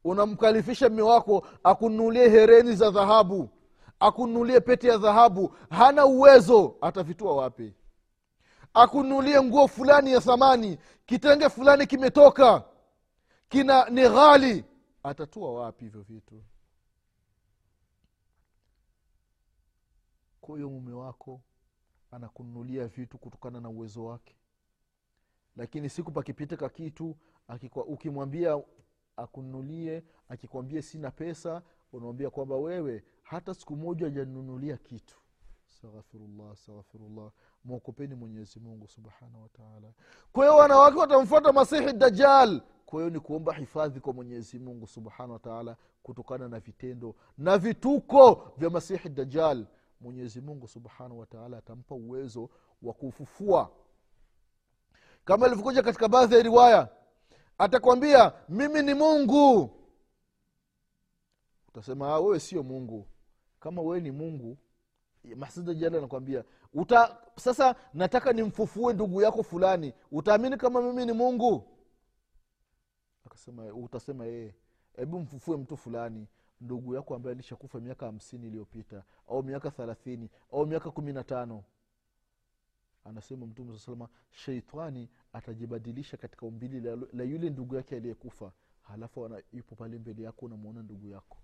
Unamkalifisha 0.04 0.90
mme 0.90 1.02
wako 1.02 1.48
akununulie 1.64 2.30
hereni 2.30 2.76
za 2.76 2.92
dhahabu 2.92 3.50
akununulie 4.00 4.60
pete 4.60 4.88
ya 4.88 4.98
dhahabu 4.98 5.56
hana 5.70 6.06
uwezo 6.06 6.76
atavitua 6.82 7.36
wapi? 7.36 7.74
Akununulie 8.74 9.42
nguo 9.44 9.68
fulani 9.68 10.12
ya 10.12 10.22
thamani 10.22 10.78
kitenge 11.06 11.50
fulani 11.50 11.88
kimetoka 11.88 12.64
kina 13.50 13.90
ni 13.90 14.02
ghali 14.02 14.66
atatua 15.04 15.54
wapi 15.54 15.86
hivyo 15.86 16.02
vitu? 16.02 16.44
Kwa 20.42 20.56
hiyo 20.56 20.70
mume 20.70 20.94
wako 20.94 21.42
anakununulia 22.12 22.88
vitu 22.88 23.18
kutokana 23.18 23.60
na 23.62 23.70
uwezo 23.70 24.06
wake. 24.06 24.36
Lakini 25.56 25.90
siku 25.90 26.12
pakipitika 26.12 26.70
kitu 26.70 27.16
ukimwambia 27.88 28.62
akununulie 29.18 30.04
akikwambia 30.30 30.82
sina 30.82 31.12
pesa 31.12 31.62
unamwambia 31.94 32.30
kwamba 32.30 32.56
wewe 32.56 33.04
hata 33.26 33.54
siku 33.54 33.76
moja 33.76 34.08
ajanunulia 34.08 34.78
kitu. 34.78 35.18
Astaghfirullah 35.70 36.52
astaghfirullah. 36.52 37.32
Mwokopeni 37.64 38.16
mwenyezi 38.16 38.60
mungu 38.60 38.88
subhanahu 38.88 39.42
wataala 39.44 39.94
kwa 40.34 40.46
hiyo 40.46 40.58
wanawake 40.58 40.98
watamfuata 41.00 41.54
masihi 41.54 41.94
dajal 41.94 42.62
kwa 42.86 43.00
hiyo 43.00 43.10
ni 43.10 43.20
kuomba 43.20 43.54
hifadhi 43.54 44.00
kwa 44.00 44.14
mwenyezi 44.14 44.60
mungu 44.60 44.88
subhanahu 44.88 45.32
wataala 45.34 45.78
kutokana 46.04 46.48
na 46.48 46.60
vitendo 46.60 47.16
na 47.38 47.58
vituko 47.58 48.52
vya 48.58 48.70
masihi 48.70 49.10
dajal 49.10 49.66
mwenyezi 50.02 50.42
mungu 50.42 50.68
subhanahu 50.68 51.20
wataala 51.20 51.58
atampa 51.58 51.96
uwezo 51.96 52.50
wa 52.82 52.94
kufufua. 52.94 53.72
Kama 55.26 55.46
ilivyokuja 55.48 55.84
katika 55.84 56.08
baadhi 56.08 56.36
ya 56.36 56.42
riwaya 56.44 56.90
atakwambia 57.58 58.34
mimi 58.50 58.82
ni 58.82 58.94
mungu. 58.94 59.70
Utasema 61.68 62.08
"Ah, 62.14 62.20
wewe 62.20 62.40
sio 62.40 62.64
mungu 62.64 63.08
kama 63.66 63.82
wewe 63.82 64.00
ni 64.02 64.12
mungu 64.12 64.58
masida 65.36 65.90
nakwambia 65.90 66.44
uta 66.74 67.18
sasa 67.36 67.76
nataka 67.94 68.34
nimfufue 68.34 68.94
ndugu 68.94 69.22
yako 69.22 69.44
fulani. 69.44 69.94
Utaamini 70.12 70.58
kama 70.58 70.82
mimi 70.82 71.06
ni 71.06 71.12
mungu? 71.14 71.64
Akasema 73.26 73.74
utasema 73.74 74.26
yeye 74.26 74.54
hebu 74.96 75.20
mfufue 75.20 75.58
mtu 75.58 75.78
fulani 75.78 76.28
ndugu 76.62 76.96
yako 76.96 77.16
ambaye 77.16 77.34
alishakufa 77.34 77.80
miaka 77.80 78.06
hamsini 78.06 78.48
iliyopita 78.48 79.04
au 79.30 79.44
miaka 79.44 79.72
thalathini 79.72 80.30
au 80.52 80.66
miaka 80.66 80.92
kumi 80.92 81.14
na 81.14 81.24
tano. 81.24 81.64
Anasema 83.06 83.46
mtume 83.46 83.74
saa 83.74 83.80
salama 83.86 84.10
sheitani 84.32 85.10
atajibadilisha 85.34 86.18
katika 86.18 86.46
umbili 86.46 86.80
la, 86.82 86.98
la 87.14 87.24
yule 87.24 87.50
ndugu 87.50 87.76
yake 87.76 87.96
aliyekufa 87.96 88.52
halafu 88.82 89.30
yupo 89.54 89.76
pale 89.76 89.98
mbele 90.00 90.24
yako 90.24 90.46
unamwona 90.46 90.84
ndugu 90.84 91.08
yako 91.08 91.38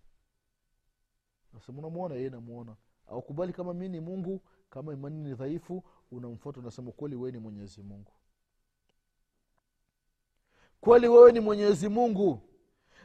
nasema 1.53 2.13
yeye 2.15 2.29
namwona 2.29 2.75
aukubali 3.07 3.53
kama 3.53 3.73
mi 3.73 3.89
ni 3.89 3.99
mungu 3.99 4.41
kama 4.69 4.93
imani 4.93 5.23
ni 5.29 5.35
dhaifu 5.35 5.83
unamfuata 6.11 6.59
unasema 6.59 6.91
kweli 6.91 7.15
wewe 7.15 7.31
ni 7.31 7.37
mwenyezi 7.37 7.81
mungu. 7.83 8.11
Kweli 10.81 11.07
wewe 11.07 11.31
ni 11.31 11.39
mwenyezi 11.39 11.89
mungu. 11.89 12.41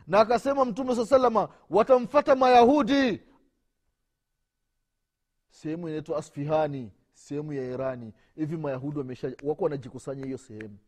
Na 0.07 0.21
akasema 0.21 0.65
mtume 0.65 0.97
saa 0.97 1.07
salama 1.07 1.49
watamfata 1.71 2.37
mayahudi. 2.37 3.23
Sehemu 5.51 5.89
inaitwa 5.89 6.19
asfihani 6.19 6.93
sehemu 7.13 7.53
ya 7.53 7.65
irani. 7.65 8.13
Hivi 8.37 8.57
mayahudi 8.57 8.99
wamesha 8.99 9.33
wako 9.43 9.65
wanajikusanya 9.65 10.25
hiyo 10.25 10.39
sehemu. 10.39 10.79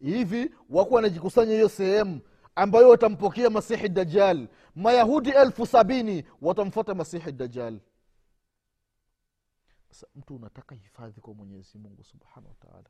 Hivi 0.00 0.54
wako 0.70 0.94
wanajikusanya 0.94 1.52
hiyo 1.52 1.68
sehemu 1.68 2.20
ambayo 2.56 2.88
watampokea 2.88 3.50
masihi 3.50 3.88
dajal 3.88 4.48
mayahudi 4.74 5.30
elfu 5.30 5.66
sabini 5.66 6.24
watamfuata 6.42 6.94
masihi 6.94 7.32
dajal 7.32 7.78
sasa 9.90 10.06
mtu 10.16 10.34
unataka 10.36 10.74
hifadhi 10.74 11.20
kwa 11.20 11.34
mwenyezi 11.34 11.78
mungu 11.78 12.04
subhanahu 12.04 12.48
wataala 12.60 12.88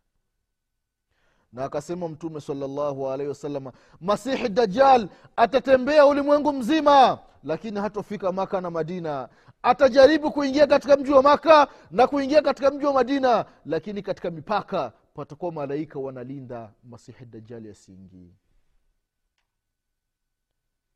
na 1.52 1.64
akasema 1.64 2.08
mtume 2.08 2.40
salllahu 2.40 3.10
alaihi 3.10 3.28
wasalama 3.28 3.72
masihi 4.00 4.48
dajal 4.48 5.08
atatembea 5.36 6.06
ulimwengu 6.06 6.52
mzima 6.52 7.18
lakini 7.44 7.80
hatofika 7.80 8.32
maka 8.32 8.60
na 8.60 8.70
madina. 8.70 9.28
Atajaribu 9.62 10.32
kuingia 10.32 10.66
katika 10.66 10.96
mji 10.96 11.10
wa 11.12 11.22
maka 11.22 11.68
na 11.90 12.06
kuingia 12.06 12.42
katika 12.42 12.70
mji 12.70 12.86
wa 12.86 12.92
madina 12.92 13.44
lakini 13.66 14.02
katika 14.02 14.30
mipaka 14.30 14.92
patakuwa 15.14 15.52
malaika 15.52 15.98
wanalinda 15.98 16.72
masihi 16.84 17.24
dajali 17.24 17.70
asiingii 17.70 18.34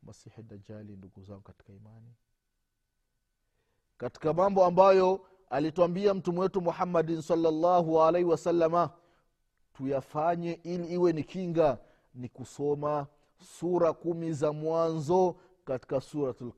masihi 0.02 0.42
dajali 0.42 0.96
ndugu 0.96 1.22
zangu 1.22 1.40
katika 1.42 1.72
imani. 1.72 2.14
Katika 3.96 4.32
mambo 4.32 4.64
ambayo 4.64 5.26
alitwambia 5.50 6.14
mtume 6.14 6.40
wetu 6.40 6.60
muhammadin 6.60 7.22
salllahu 7.22 8.02
alaihi 8.02 8.28
wasalama 8.28 8.90
tuyafanye 9.74 10.52
ili 10.52 10.86
iwe 10.86 11.12
ni 11.12 11.24
kinga 11.24 11.78
ni 12.14 12.28
kusoma 12.28 13.06
sura 13.58 13.92
kumi 13.92 14.32
za 14.32 14.52
mwanzo 14.52 15.36
katika 15.64 16.00
suratul 16.00 16.52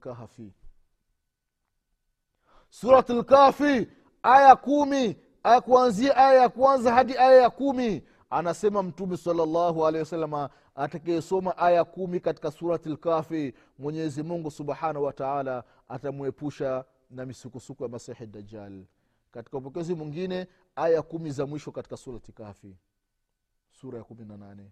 kahfi 3.25 3.89
aya 4.23 4.57
kumi 4.57 5.17
aya 5.43 5.61
kuanzia 5.61 6.17
aya 6.17 6.43
ya 6.43 6.49
kwanza 6.49 6.95
hadi 6.95 7.17
aya 7.19 7.43
ya 7.43 7.51
kumi 7.51 8.03
anasema 8.31 8.83
mtume 8.83 9.17
salllahu 9.17 9.87
alehi 9.87 10.01
wasalama 10.01 10.51
atakayesoma 10.75 11.57
aya 11.59 11.85
kumi 11.85 12.21
katika 12.21 12.51
surati 12.51 12.89
lkafi 12.89 13.55
mwenyezi 13.79 14.23
mungu 14.23 14.51
subhanahu 14.51 15.05
wataala 15.05 15.65
atamwepusha 15.89 16.85
na 17.11 17.27
misukusuku 17.27 17.83
ya 17.83 17.89
masihi 17.89 18.27
dajal 18.27 18.85
katika 19.31 19.59
upokezi 19.59 19.95
mwingine 19.95 20.47
aya 20.77 21.03
kumi 21.03 21.31
za 21.31 21.47
mwisho 21.47 21.73
katika 21.73 21.97
surati 21.97 22.33
kafi 22.33 22.77
sura 23.71 23.99
ya 23.99 24.05
kumi 24.05 24.25
na 24.25 24.37
nane. 24.37 24.71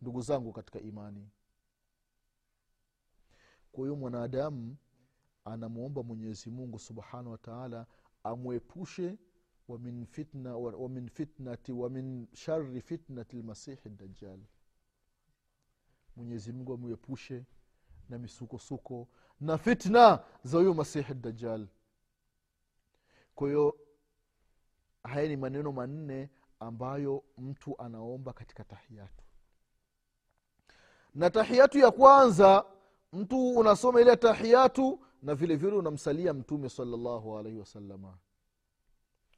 Ndugu 0.00 0.20
zangu 0.20 0.52
katika 0.52 0.80
imani 0.80 1.28
kwa 3.72 3.84
hiyo 3.84 3.96
mwanadamu 3.96 4.76
anamwomba 5.44 6.02
mwenyezi 6.02 6.50
mungu 6.50 6.78
subhanahu 6.78 7.30
wataala 7.30 7.86
amwepushe 8.24 9.18
wamin 9.68 10.04
فتنة 10.06 10.56
ومن 10.56 11.08
فتنة 11.08 11.58
ومن 11.70 12.26
shari 12.34 12.80
fitnati 12.80 13.36
lmasihi 13.36 13.88
dajjal 13.90 14.40
mwenyezi 16.16 16.52
mungu 16.52 16.72
amwepushe 16.72 17.44
na 18.08 18.18
misukosuko 18.18 19.08
na 19.40 19.58
fitna 19.58 20.24
za 20.44 20.58
huyo 20.58 20.74
masihi 20.74 21.14
dajjal 21.14 21.66
kwa 23.34 23.48
hiyo 23.48 23.78
haya 25.04 25.28
ni 25.28 25.36
maneno 25.36 25.72
manne 25.72 26.30
ambayo 26.60 27.24
mtu 27.38 27.82
anaomba 27.82 28.32
katika 28.32 28.64
tahiyatu. 28.64 29.24
Na 31.14 31.30
tahiyatu 31.30 31.78
ya 31.78 31.90
kwanza 31.90 32.64
mtu 33.12 33.50
unasoma 33.50 34.00
ile 34.00 34.16
tahiyatu 34.16 35.00
na 35.22 35.34
vile 35.34 35.56
vile 35.56 35.76
unamsalia 35.76 36.34
mtume 36.34 36.68
salallahu 36.68 37.38
alaihi 37.38 37.58
wasalama 37.58 38.18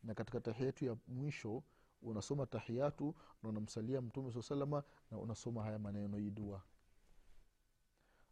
na 0.04 0.13
katika 0.13 0.39
tahiyatu 0.39 0.86
ya 0.86 0.97
mwisho 1.08 1.63
unasoma 2.02 2.45
tahiyatu 2.45 3.15
na 3.43 3.49
unamsalia 3.49 4.02
mtume 4.02 4.32
saa 4.32 4.41
salama 4.41 4.84
na 5.12 5.17
unasoma 5.17 5.63
haya 5.63 5.80
maneno 5.80 6.17
hii 6.17 6.30
dua 6.32 6.62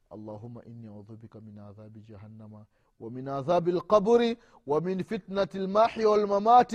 allahuma 0.09 0.65
inni 0.65 0.87
audhu 0.87 1.17
bika 1.17 1.41
min 1.41 1.57
adhabi 1.59 2.01
jahannama 2.01 2.65
ومن 3.01 3.29
عذاب 3.29 3.67
القبر 3.69 4.35
ومن 4.67 5.03
فتنة 5.03 5.49
المحيا 5.55 6.07
والممات 6.07 6.71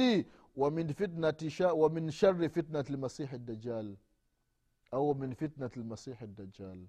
ومن 0.57 0.93
فتنة 0.93 1.49
شا 1.49 1.71
ومن 1.71 2.11
شر 2.11 2.49
فتنة 2.49 2.85
المسيح 2.91 3.33
الدجال 3.33 3.97
au 4.93 5.15
min 5.15 5.35
fitnati 5.35 5.79
lmasihi 5.81 6.27
dajjal 6.27 6.87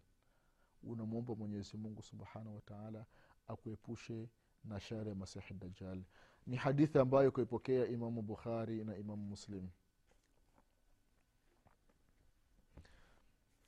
unamwomba 0.84 1.36
mwenyezi 1.36 1.78
mungu 1.78 2.02
subhanahu 2.02 2.56
wataala 2.56 3.06
akuepushe 3.48 4.30
na 4.64 4.80
shari 4.80 5.10
ya 5.10 5.16
masihi 5.16 5.54
dajjal 5.54 6.04
ni 6.47 6.57
hadithi 6.57 6.99
ambayo 6.99 7.31
kuipokea 7.31 7.87
imamu 7.87 8.23
bukhari 8.23 8.85
na 8.85 8.97
imamu 8.97 9.23
muslim. 9.27 9.69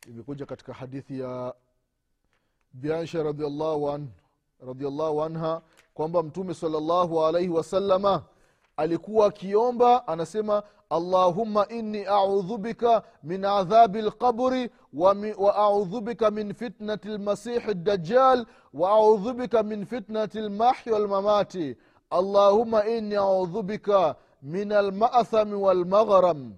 Imekuja 0.09 0.47
katika 0.47 0.73
hadithi 0.73 1.21
ya 1.21 1.55
biaisha 2.73 3.23
radiallahu 3.23 3.91
an 3.91 4.09
radiallahu 4.67 5.23
anha 5.23 5.63
kwamba 5.95 6.23
mtume 6.23 6.55
salllahu 6.55 7.25
alaihi 7.25 7.49
wasalama 7.49 8.25
alikuwa 8.77 9.27
akiomba 9.27 10.09
anasema 10.09 10.63
allahumma 10.91 11.69
inni 11.69 12.05
audhu 12.05 12.59
bika 12.59 13.03
min 13.23 13.45
adhabi 13.45 14.03
lqabri 14.03 14.71
wa 14.93 15.15
bika 16.03 16.31
min 16.31 16.55
fitnati 16.55 17.09
lmasihi 17.09 17.75
dajjal 17.75 18.47
wa 18.73 18.91
audhu 18.91 19.33
bika 19.35 19.63
min 19.63 19.87
fitnati 19.87 20.41
lmahyi 20.41 20.93
walmamati 20.93 21.77
allahumma 22.19 22.87
inni 22.87 23.15
audhu 23.17 23.63
bika 23.63 24.17
min 24.43 24.73
almathami 24.73 25.55
walmaghram 25.55 26.55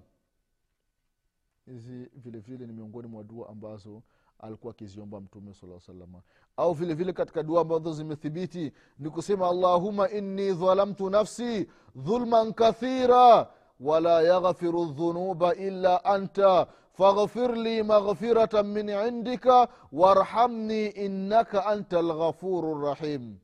hizi 1.67 2.11
vile 2.15 2.39
vile 2.39 2.67
ni 2.67 2.73
miongoni 2.73 3.09
mwa 3.09 3.23
dua 3.25 3.49
ambazo 3.49 4.03
alikuwa 4.39 4.71
akiziomba 4.71 5.21
mtume 5.21 5.55
saa 5.55 5.81
salama 5.81 6.21
au 6.57 6.73
vile 6.73 6.95
vile 6.95 7.13
katika 7.13 7.43
dua 7.43 7.61
ambazo 7.61 7.93
zimethibiti 7.93 8.73
ni 8.99 9.11
kusema 9.11 9.49
allahuma 9.49 10.11
inni 10.11 10.53
dhalamtu 10.53 11.11
nafsi 11.11 11.69
dhulman 11.97 12.53
kathira 12.53 13.51
wala 13.81 14.23
yaghfiru 14.23 14.85
dhunuba 14.85 15.55
illa 15.55 16.05
anta 16.05 16.67
faghfir 16.93 17.57
li 17.57 17.83
maghfiratan 17.83 18.67
min 18.67 18.89
indika 18.89 19.69
warhamni 19.93 20.87
innaka 20.87 21.67
anta 21.67 22.03
lghafuru 22.03 22.81
rahim 22.85 23.37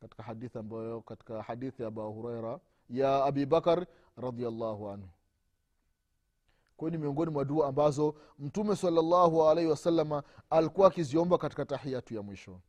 katika 0.00 0.22
hadithi 0.22 0.58
ambayo 0.58 1.00
katika 1.00 1.42
hadithi 1.42 1.82
ya 1.82 1.88
abu 1.88 2.60
ya 2.90 3.24
abi 3.24 3.46
bakar 3.46 3.86
radiallahu 4.16 4.88
anhu. 4.88 5.08
Kwayo 6.76 6.90
ni 6.90 6.98
miongoni 6.98 7.30
mwa 7.30 7.44
dua 7.44 7.68
ambazo 7.68 8.14
mtume 8.38 8.76
salallahu 8.76 9.48
alaihi 9.48 9.70
wasalama 9.70 10.22
alikuwa 10.50 10.88
akiziomba 10.88 11.38
katika 11.38 11.64
tahiyatu 11.64 12.14
ya 12.14 12.22
mwisho. 12.22 12.60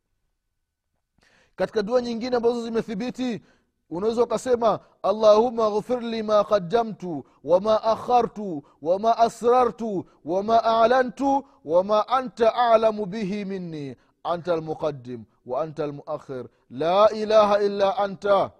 Katika 1.56 1.82
dua 1.82 2.00
nyingine 2.02 2.36
ambazo 2.36 2.64
zimethibiti 2.64 3.42
unaweza 3.90 4.22
ukasema 4.22 4.80
allahuma 5.02 5.70
ghfir 5.70 6.00
li 6.02 6.22
ma 6.22 6.44
qadamtu 6.44 7.24
wama 7.44 7.82
akhartu 7.82 8.62
wama 8.82 9.18
asrartu 9.18 10.04
wama 10.24 10.64
alantu 10.64 11.46
wama 11.64 12.08
anta 12.08 12.54
alamu 12.54 13.06
bihi 13.06 13.44
minni 13.44 13.96
anta 14.24 14.52
almuqadim 14.54 15.24
wa 15.46 15.62
anta 15.62 15.84
almuakhir. 15.84 16.48
La 16.70 17.10
ilaha 17.10 17.62
illa 17.62 17.96
anta. 17.98 18.52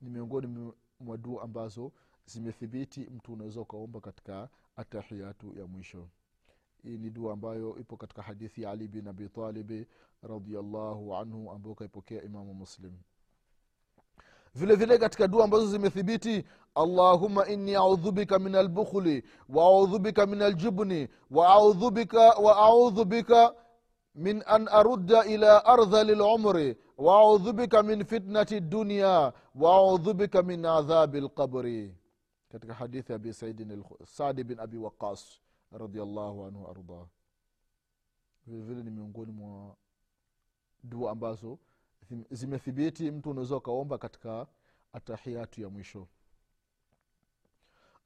Ni 0.00 0.10
miongoni 0.10 0.72
mwa 1.00 1.16
dua 1.16 1.42
ambazo 1.42 1.92
zimethibiti 2.26 3.00
mtu 3.00 3.32
unaweza 3.32 3.60
ukaomba 3.60 4.00
katika 4.00 4.48
atahiyatu 4.76 5.58
ya 5.58 5.66
mwisho. 5.66 6.08
Hii 6.82 6.98
ni 6.98 7.10
dua 7.10 7.32
ambayo 7.32 7.78
ipo 7.78 7.96
katika 7.96 8.22
hadithi 8.22 8.62
ya 8.62 8.70
ali 8.70 8.88
bin 8.88 9.08
abitalibi 9.08 9.86
radiallahu 10.22 11.16
anhu 11.16 11.50
ambayo 11.50 11.74
kaipokea 11.74 12.22
imamu 12.22 12.54
muslim. 12.54 12.92
Vile 14.54 14.74
vile 14.74 14.98
katika 14.98 15.28
dua 15.28 15.44
ambazo 15.44 15.66
zimethibiti 15.66 16.44
allahuma 16.74 17.46
inni 17.48 17.74
audhu 17.74 18.12
bika 18.12 18.38
min 18.38 18.54
albukhli 18.54 19.24
waaudhu 19.48 19.98
bika 19.98 20.26
min 20.26 20.42
aljubni 20.42 21.08
waaudhu 21.30 23.04
bika 23.04 23.54
min 24.14 24.42
an 24.46 24.68
arudda 24.68 25.24
ila 25.26 25.64
ardhali 25.64 26.14
lumri 26.14 26.76
waaudhu 26.98 27.52
bika 27.52 27.82
min 27.82 28.04
fitnati 28.04 28.60
dunya 28.60 29.32
waaudhu 29.54 30.14
bika 30.14 30.42
min 30.42 30.64
adhabi 30.64 31.20
lqabri 31.20 31.96
katika 32.48 32.74
hadithi 32.74 33.12
abi 33.12 33.32
saidin 33.32 33.84
sadi 34.04 34.44
bin 34.44 34.60
abi 34.60 34.76
waqas 34.78 35.40
radiallahu 35.72 36.44
anhu 36.44 36.68
ardah 36.68 37.06
vilevile 38.46 38.82
ni 38.82 38.90
miongoni 38.90 39.32
mwa 39.32 39.76
dua 40.82 41.10
ambazo 41.12 41.58
zimethibiti 42.30 43.10
mtu 43.10 43.30
unaweza 43.30 43.56
ukaomba 43.56 43.98
katika 43.98 44.46
atahiyatu 44.92 45.62
ya 45.62 45.68
mwisho 45.68 46.08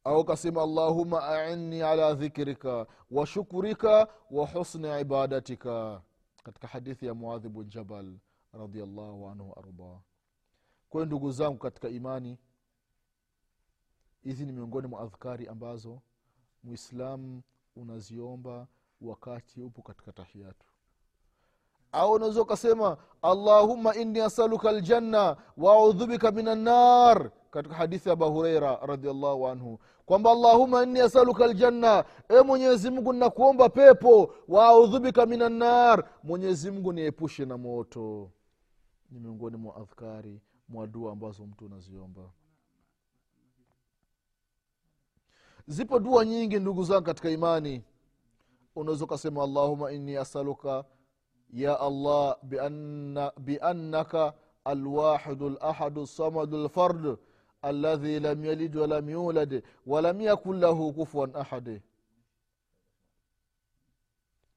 au 0.06 0.24
kasema 0.24 0.62
allahuma 0.62 1.24
ainni 1.28 1.82
ala 1.82 2.14
dhikrika 2.14 2.86
wa 3.10 3.26
shukrika 3.26 4.08
wa 4.30 4.46
husni 4.46 5.00
ibadatika. 5.00 6.02
Katika 6.42 6.66
hadithi 6.68 7.06
ya 7.06 7.14
muadhi 7.14 7.48
bun 7.48 7.68
jabal 7.68 8.18
radiallahu 8.52 9.28
anhu 9.28 9.54
ardah 9.58 9.98
kwayo 10.88 11.06
ndugu 11.06 11.30
zangu 11.32 11.58
katika 11.58 11.88
imani 11.88 12.38
hizi 14.22 14.46
ni 14.46 14.52
miongoni 14.52 14.86
mwa 14.88 15.00
adhkari 15.00 15.48
ambazo 15.48 16.00
mwislamu 16.64 17.42
unaziomba 17.76 18.66
wakati 19.00 19.62
upo 19.62 19.82
katika 19.82 20.12
tahiyatu. 20.12 20.66
Au 21.92 22.12
unaweza 22.12 22.42
ukasema 22.42 22.96
allahuma 23.22 23.94
inni 23.94 24.20
asaluka 24.20 24.72
ljanna 24.72 25.36
waaudhubika 25.56 26.30
min 26.30 26.48
annar 26.48 27.30
katika 27.50 27.74
hadithi 27.74 28.08
ya 28.08 28.12
abu 28.12 28.32
hureira 28.32 28.76
radiallahu 28.86 29.48
anhu 29.48 29.78
kwamba 30.06 30.30
allahuma 30.32 30.82
inni 30.82 31.00
asaluka 31.00 31.46
ljanna 31.46 32.04
e 32.28 32.40
mwenyezi 32.42 32.90
mungu 32.90 33.12
nnakuomba 33.12 33.68
pepo. 33.68 34.34
Waaudhubika 34.48 35.26
minannar 35.26 35.96
min 35.96 36.04
annar 36.04 36.10
mwenyezi 36.22 36.70
mungu 36.70 36.92
niepushe 36.92 37.44
na 37.44 37.58
moto. 37.58 38.30
Ni 39.10 39.20
miongoni 39.20 39.56
mwa 39.56 39.76
adhkari 39.76 40.40
mwa 40.68 40.86
dua 40.86 41.12
ambazo 41.12 41.46
mtu 41.46 41.66
unaziomba 41.66 42.22
zipo 45.66 45.98
dua 45.98 46.24
nyingi 46.24 46.58
ndugu 46.58 46.84
zangu 46.84 47.02
katika 47.04 47.30
imani. 47.30 47.82
Unaweza 48.76 49.04
ukasema 49.04 49.42
allahuma 49.42 49.92
inni 49.92 50.16
asaluka. 50.16 50.84
Ya 51.52 51.80
allah 51.80 52.36
bianna, 52.42 53.32
biannaka 53.40 54.34
alwahidu 54.64 55.48
lahadu 55.50 56.06
samadu 56.06 56.64
lfard 56.64 57.18
aladhi 57.70 58.20
lam 58.20 58.44
yalid 58.44 58.74
walam 58.76 59.06
yulad 59.10 59.52
walam 59.86 60.20
yakun 60.20 60.56
lahu 60.60 60.92
kufuan 60.92 61.30
ahadi 61.36 61.82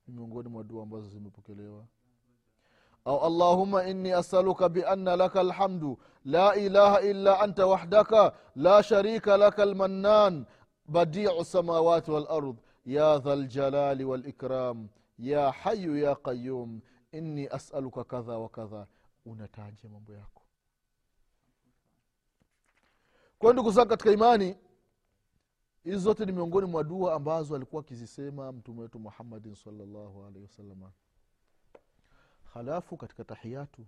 miongoni 0.07 0.49
mwa 0.49 0.63
dua 0.63 0.83
ambazo 0.83 1.07
zimepokelewa. 1.09 1.85
Au 3.05 3.19
allahuma 3.25 3.83
inni 3.87 4.11
asaluka 4.11 4.69
bianna 4.69 5.15
laka 5.15 5.39
alhamdu 5.39 5.97
la 6.25 6.55
ilaha 6.55 7.01
illa 7.01 7.39
anta 7.39 7.67
wahdaka 7.67 8.33
la 8.55 8.83
sharika 8.83 9.37
laka 9.37 9.63
almannan 9.63 10.45
badiu 10.87 11.43
samawati 11.45 12.11
walard 12.11 12.57
ya 12.85 13.19
dha 13.19 13.35
ljalali 13.35 14.03
walikram 14.03 14.87
ya 15.19 15.51
hayu 15.51 15.97
ya 15.97 16.15
qayum 16.15 16.81
inni 17.11 17.47
asaluka 17.47 18.03
kadha 18.03 18.37
wa 18.37 18.49
kadha. 18.49 18.87
Unataja 19.25 19.89
mambo 19.89 20.13
yako 20.13 20.38
kwa 23.39 23.53
ndugu 23.53 23.71
zangu 23.71 23.89
katika 23.89 24.11
imani 24.11 24.55
hizi 25.83 25.97
zote 25.97 26.25
ni 26.25 26.31
miongoni 26.31 26.67
mwa 26.67 26.83
dua 26.83 27.13
ambazo 27.13 27.55
alikuwa 27.55 27.79
akizisema 27.81 28.51
mtume 28.51 28.81
wetu 28.81 28.99
muhammadin 28.99 29.55
salllahu 29.55 30.21
alaihi 30.25 30.41
wasalama 30.41 30.91
halafu 32.53 32.97
katika 32.97 33.23
tahiyatu 33.23 33.85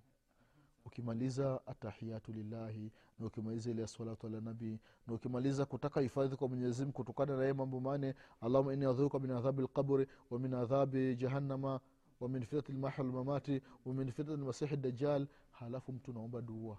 ukimaliza 0.85 1.59
atahiyatu 1.67 2.31
lillahi 2.31 2.91
na 3.19 3.25
ukimaliza 3.25 3.71
ile 3.71 3.87
salatu 3.87 4.27
ala 4.27 4.41
nabii 4.41 4.79
na 5.07 5.13
ukimaliza 5.13 5.65
kutaka 5.65 6.01
hifadhi 6.01 6.35
kwa 6.35 6.47
mwenyezimngu 6.47 6.93
kutokana 6.93 7.35
na 7.35 7.41
yeye 7.41 7.53
mambo 7.53 7.79
mane 7.79 8.15
allahuma 8.41 8.73
ini 8.73 8.85
adhuruka 8.85 9.19
min 9.19 9.31
adhabi 9.31 9.61
lqabri 9.61 10.07
wa 10.29 10.39
min 10.39 10.53
adhabi 10.53 11.15
jahannama 11.15 11.79
wa 12.19 12.29
min 12.29 12.41
fitnati 12.45 12.71
lmahi 12.71 13.01
walmamati 13.01 13.61
wa 13.85 13.93
min 13.93 14.11
fitnati 14.11 14.41
lmasihi 14.41 14.77
dajjal. 14.77 15.27
Halafu 15.51 15.91
mtu 15.93 16.11
unaomba 16.11 16.41
dua. 16.41 16.77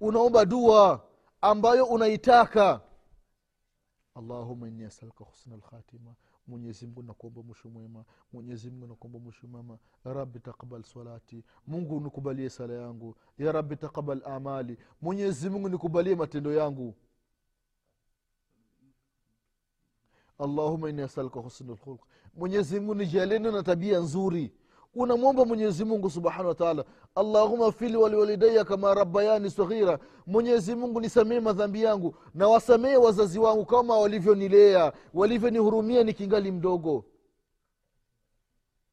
Unaomba 0.00 0.44
dua 0.44 1.04
ambayo 1.40 1.84
unaitaka. 1.84 2.80
Allahuma 4.14 4.68
inni 4.68 4.84
asalka 4.84 5.24
husna 5.24 5.56
lkhatima 5.56 6.14
mwenyezimngu 6.46 7.02
nakuomba 7.02 7.42
mwisho 7.42 7.70
mwema. 7.70 8.04
Mwenyezimngu 8.32 8.86
nakuomba 8.86 9.18
mwisho 9.18 9.46
mwema. 9.46 9.78
Yarabi 10.04 10.40
takbal 10.40 10.82
salati. 10.82 11.44
Mungu 11.66 12.00
nikubalie 12.00 12.50
sala 12.50 12.74
yangu. 12.74 13.16
Ya 13.38 13.52
rabi 13.52 13.76
takabal 13.76 14.22
amali. 14.24 14.78
Mwenyezimngu 15.02 15.68
nikubalie 15.68 16.14
matendo 16.14 16.52
yangu. 16.52 16.94
Allahuma 20.38 20.90
inni 20.90 21.02
asalka 21.02 21.40
husna 21.40 21.72
lkhulq 21.72 22.00
mwenyezimngu 22.34 22.94
nijaleni 22.94 23.52
na 23.52 23.62
tabia 23.62 23.98
nzuri 23.98 24.52
unamwomba 24.96 25.44
mwenyezimungu 25.44 26.10
subhanahu 26.10 26.48
wataala 26.48 26.84
allahuma 27.14 27.72
fili 27.72 27.96
waliwalidaya 27.96 28.64
kama 28.64 28.94
rabbayani 28.94 29.50
saghira. 29.50 29.98
Mwenyezimungu 30.26 31.00
nisamee 31.00 31.40
madhambi 31.40 31.82
yangu 31.82 32.14
na 32.34 32.48
wasamee 32.48 32.96
wazazi 32.96 33.38
wangu 33.38 33.66
kama 33.66 33.98
walivyonilea 33.98 34.92
walivyonihurumia 35.14 36.04
nikingali 36.04 36.52
mdogo. 36.52 37.04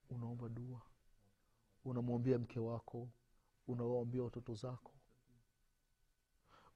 Unaomba 0.10 0.50
dua 0.50 0.82
unamwombea 1.86 2.40
mke 2.40 2.60
wako 2.60 3.08
unawaombea 3.68 4.24
watoto 4.24 4.54
zako. 4.54 4.92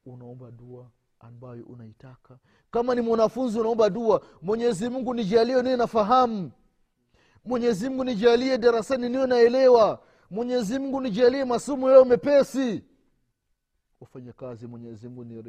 Unaomba 0.06 0.52
dua 0.52 0.92
ambayo 1.20 1.66
unaitaka. 1.66 2.38
Kama 2.72 2.96
ni 2.96 3.02
mwanafunzi 3.02 3.60
unaomba 3.60 3.90
dua. 3.90 4.22
Mwenyezi 4.42 4.90
mungu 4.90 5.14
nijalie 5.14 5.62
niwe 5.62 5.78
nafahamu 5.78 6.52
mwenyezi 7.46 7.90
mungu 7.90 8.04
nijalie 8.04 8.58
darasani 8.58 9.10
niwe 9.10 9.28
naelewa. 9.28 10.04
Mwenyezi 10.32 10.80
mungu 10.80 11.02
nijalie 11.02 11.46
masomo 11.46 11.92
yao 11.92 12.06
mepesi. 12.06 12.84
Wafanya 14.00 14.34
kazi 14.34 14.68
mwenyezi 14.68 15.08
mungu 15.10 15.44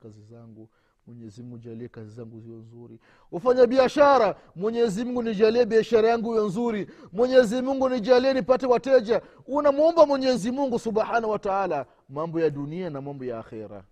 kazi 0.00 0.22
zangu. 0.22 0.68
Mwenyezi 1.06 1.42
mungu 1.42 1.58
jalie 1.58 1.88
kazi 1.88 2.10
zangu 2.10 2.40
ziwe 2.40 2.56
nzuri. 2.56 3.00
Ufanya 3.32 3.66
biashara 3.66 4.36
mwenyezi 4.56 5.04
mungu 5.04 5.22
nijalie 5.22 5.66
biashara 5.66 6.08
yangu 6.08 6.34
iwe 6.34 6.46
nzuri. 6.46 6.90
Mwenyezi 7.12 7.62
mungu 7.62 7.88
nijalie 7.88 8.34
nipate 8.34 8.66
wateja. 8.66 9.22
Unamwomba 9.46 10.06
mwenyezi 10.06 10.50
mungu 10.50 10.78
subhanahu 10.78 11.30
wataala 11.30 11.86
mambo 12.08 12.40
ya 12.40 12.50
dunia 12.50 12.90
na 12.90 13.00
mambo 13.00 13.24
ya 13.24 13.38
akhera. 13.38 13.84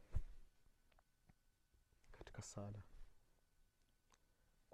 Katika 2.18 2.42
sala 2.42 2.84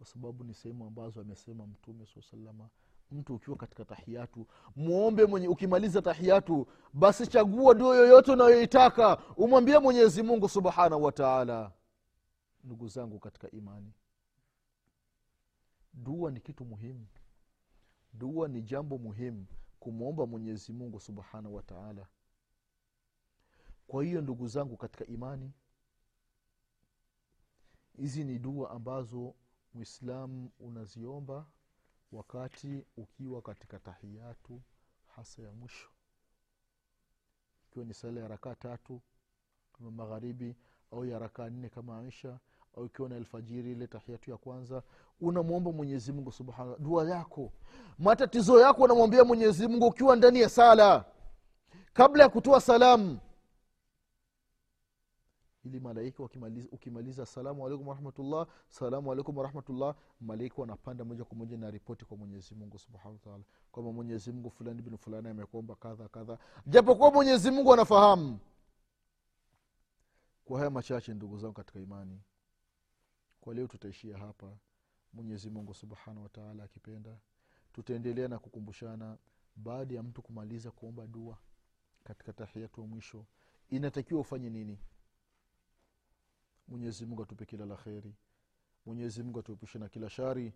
kwa 0.01 0.07
sababu 0.07 0.45
ni 0.45 0.55
sehemu 0.55 0.85
ambazo 0.87 1.21
amesema 1.21 1.67
mtume 1.67 2.07
saa 2.07 2.23
salama 2.23 2.69
mtu 3.11 3.35
ukiwa 3.35 3.57
katika 3.57 3.85
tahiyatu 3.85 4.47
mwombe 4.77 5.27
mwenye 5.27 5.49
ukimaliza 5.49 6.03
tahiyatu 6.03 6.67
basi 6.93 7.27
chagua 7.27 7.75
ndio 7.75 7.95
yoyote 7.95 8.33
unayoitaka 8.33 9.17
umwambie 9.37 9.79
mwenyezi 9.79 10.23
mungu 10.23 10.49
subhanahu 10.49 11.03
wataala 11.05 11.73
ndugu 12.65 12.89
zangu 12.89 13.19
katika 13.19 13.51
imani 13.51 13.93
dua 15.93 16.31
ni 16.31 16.41
kitu 16.41 16.65
muhimu. 16.65 17.07
Dua 18.13 18.49
ni 18.49 18.63
jambo 18.63 18.99
muhimu 18.99 19.47
kumwomba 19.81 20.27
mwenyezi 20.27 20.73
mungu 20.73 21.01
subhanahu 21.01 21.55
wataala 21.55 22.07
kwa 23.87 24.05
hiyo 24.05 24.21
ndugu 24.21 24.49
zangu 24.49 24.77
katika 24.77 25.07
imani 25.07 25.53
hizi 27.97 28.25
ni 28.25 28.39
dua 28.39 28.71
ambazo 28.71 29.35
mwislamu 29.75 30.51
unaziomba 30.61 31.47
wakati 32.13 32.85
ukiwa 32.97 33.43
katika 33.43 33.79
tahiyatu 33.79 34.61
hasa 35.17 35.43
ya 35.43 35.53
mwisho. 35.53 35.89
Ikiwa 37.69 37.85
ni 37.85 37.95
sala 37.95 38.21
ya 38.21 38.29
rakaa 38.29 38.55
tatu 38.55 39.01
kama 39.73 39.91
magharibi 39.91 40.57
au 40.93 41.05
ya 41.05 41.19
rakaa 41.19 41.51
nne 41.51 41.69
kama 41.69 41.99
aisha 41.99 42.39
au 42.77 42.85
ikiwa 42.87 43.09
na 43.09 43.17
alfajiri 43.17 43.73
ile 43.73 43.87
tahiyatu 43.87 44.31
ya 44.31 44.37
kwanza 44.37 44.83
unamwomba 45.21 45.73
mwenyezimungu 45.73 46.33
subhana 46.33 46.77
dua 46.79 47.11
yako. 47.11 47.53
Matatizo 47.99 48.61
yako 48.61 48.83
unamwambia 48.83 49.25
mwenyezimungu 49.25 49.87
ukiwa 49.87 50.17
ndani 50.17 50.41
ya 50.41 50.49
sala. 50.49 51.05
Kabla 51.93 52.23
ya 52.23 52.29
kutoa 52.29 52.61
salamu 52.61 53.19
ili 55.65 55.81
malaika 55.81 56.23
ukimaliza, 56.23 56.69
ukimaliza 56.73 57.27
salamu 57.27 57.67
alaikum 57.67 57.89
warahmatullah 57.89 58.47
salamu 58.69 59.13
alaikum 59.13 59.37
warahmatullah 59.37 59.95
malaika 60.21 60.55
wanapanda 60.61 61.05
moja 61.05 61.25
kwa 61.25 61.37
moja 61.37 61.57
na 61.57 61.71
ripoti 61.71 62.05
kwa 62.05 62.17
mwenyezi 62.17 62.55
mungu 62.55 62.79
subhanahu 62.79 63.13
wataala 63.13 63.45
kwamba 63.73 63.93
mwenyezi 63.93 64.33
mungu 64.33 64.51
fulani 64.51 64.83
bin 64.83 64.97
fulani 64.97 65.29
amekuomba 65.29 65.75
kadha 65.75 66.09
kadha. 66.09 66.39
Japokuwa 66.67 67.11
mwenyezi 67.11 67.51
mungu 67.51 67.73
anafahamu. 67.73 68.39
Kwa 70.45 70.59
haya 70.59 70.71
machache 70.71 71.15
ndugu 71.15 71.39
zangu 71.39 71.55
katika 71.55 71.81
imani 71.81 72.21
kwa 73.41 73.55
leo 73.55 73.67
tutaishia 73.67 74.19
hapa. 74.19 74.57
Mwenyezi 75.13 75.51
mungu 75.51 75.75
subhanahu 75.75 76.23
wataala 76.23 76.65
akipenda 76.65 77.19
tutaendelea 77.73 78.29
na 78.29 78.39
kukumbushana 78.39 79.19
baada 79.57 79.95
ya 79.95 80.03
mtu 80.03 80.23
kumaliza 80.23 80.71
kuomba 80.71 81.07
dua 81.07 81.39
katika 82.05 82.33
tahiyatu 82.33 82.81
wa 82.81 82.87
mwisho. 82.87 83.25
Inatakiwa 83.69 84.21
ufanye 84.21 84.51
nini 84.51 84.79
mwenyezi 86.71 87.07
mungu 87.07 87.23
atupe 87.23 87.45
kila 87.45 87.67
la 87.67 87.77
kheri 87.77 88.15
mwenyezi 88.87 89.25
atuepushe 89.39 89.79
na 89.79 89.89
kila 89.89 90.11
shari 90.11 90.53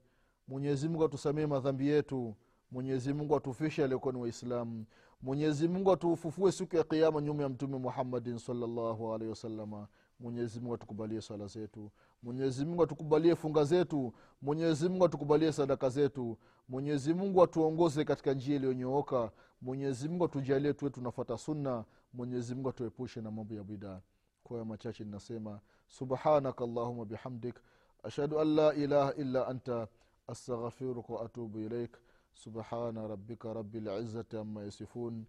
mwenyezi 0.48 0.88
mungu 0.88 1.04
atusamee 1.04 1.46
madhambi 1.46 1.88
yetu 1.88 2.36
mwenyezi 2.70 3.12
mungu 3.12 3.36
atufishe 3.36 3.84
aliokuwa 3.84 4.12
ni 4.12 4.20
waislamu 4.20 4.84
mwenyezi 5.22 5.68
atufufue 5.92 6.52
siku 6.52 6.76
ya 6.76 6.84
kiama 6.84 7.20
nyuma 7.20 7.42
ya 7.42 7.48
mtume 7.48 7.78
muhammadin 7.78 8.38
salllahu 8.38 9.06
wasalama 9.06 9.88
mwenyezi 10.20 10.60
atukubalie 10.74 11.20
swala 11.20 11.46
zetu 11.46 11.90
mwenyezi 12.22 12.66
atukubalie 12.82 13.36
funga 13.36 13.64
zetu 13.64 14.12
mwenyezi 14.42 15.04
atukubalie 15.04 15.52
sadaka 15.52 15.88
zetu 15.88 16.38
mwenyezi 16.68 17.14
atuongoze 17.42 18.04
katika 18.04 18.34
njia 18.34 18.56
iliyonyooka 18.56 19.30
mwenyezi 19.62 20.10
atujalie 20.24 20.72
tuwe 20.74 20.90
tunafata 20.90 21.38
sunna 21.38 21.84
mwenyezi 22.12 22.56
atuepushe 22.68 23.20
na 23.20 23.30
mambo 23.30 23.54
ya 23.54 23.64
bidaa 23.64 24.00
kwa 24.44 24.64
machache 24.64 25.04
ninasema 25.04 25.60
subhanaka 25.88 26.64
allahuma 26.64 27.04
bihamdik 27.04 27.56
ashhadu 28.02 28.40
an 28.40 28.48
la 28.54 28.74
ilaha 28.74 29.12
illa 29.14 29.46
anta 29.48 29.88
astaghfiruka 30.26 31.12
waatubu 31.12 31.58
ilaik 31.58 31.96
subhana 32.34 33.08
rabika 33.08 33.52
rabi 33.54 33.80
lizati 33.80 34.36
ama 34.36 34.62
yasifun 34.64 35.24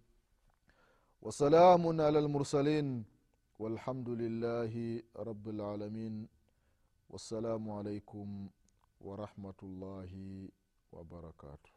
wasalamun 1.22 2.00
ala 2.00 2.20
lmursalin 2.20 3.04
والحمد 3.58 4.08
لله 4.08 5.02
رب 5.16 5.48
العالمين 5.48 6.28
والسلام 7.10 7.70
عليكم 7.70 8.48
ورحمة 9.00 9.58
الله 9.62 10.12
وبركاته 10.92 11.70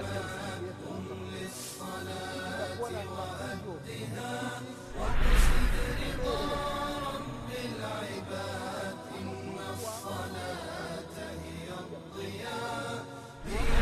العماد 0.00 1.08
للصلاة 1.32 2.80
وأهدها 2.80 4.60
وقصد 4.98 5.74
رضا 6.02 6.38
رب 7.08 7.50
العباد 7.64 8.96
إن 9.20 9.56
الصلاة 9.74 11.14
هي 11.42 11.68
الضياء 11.80 13.04
هي 13.46 13.81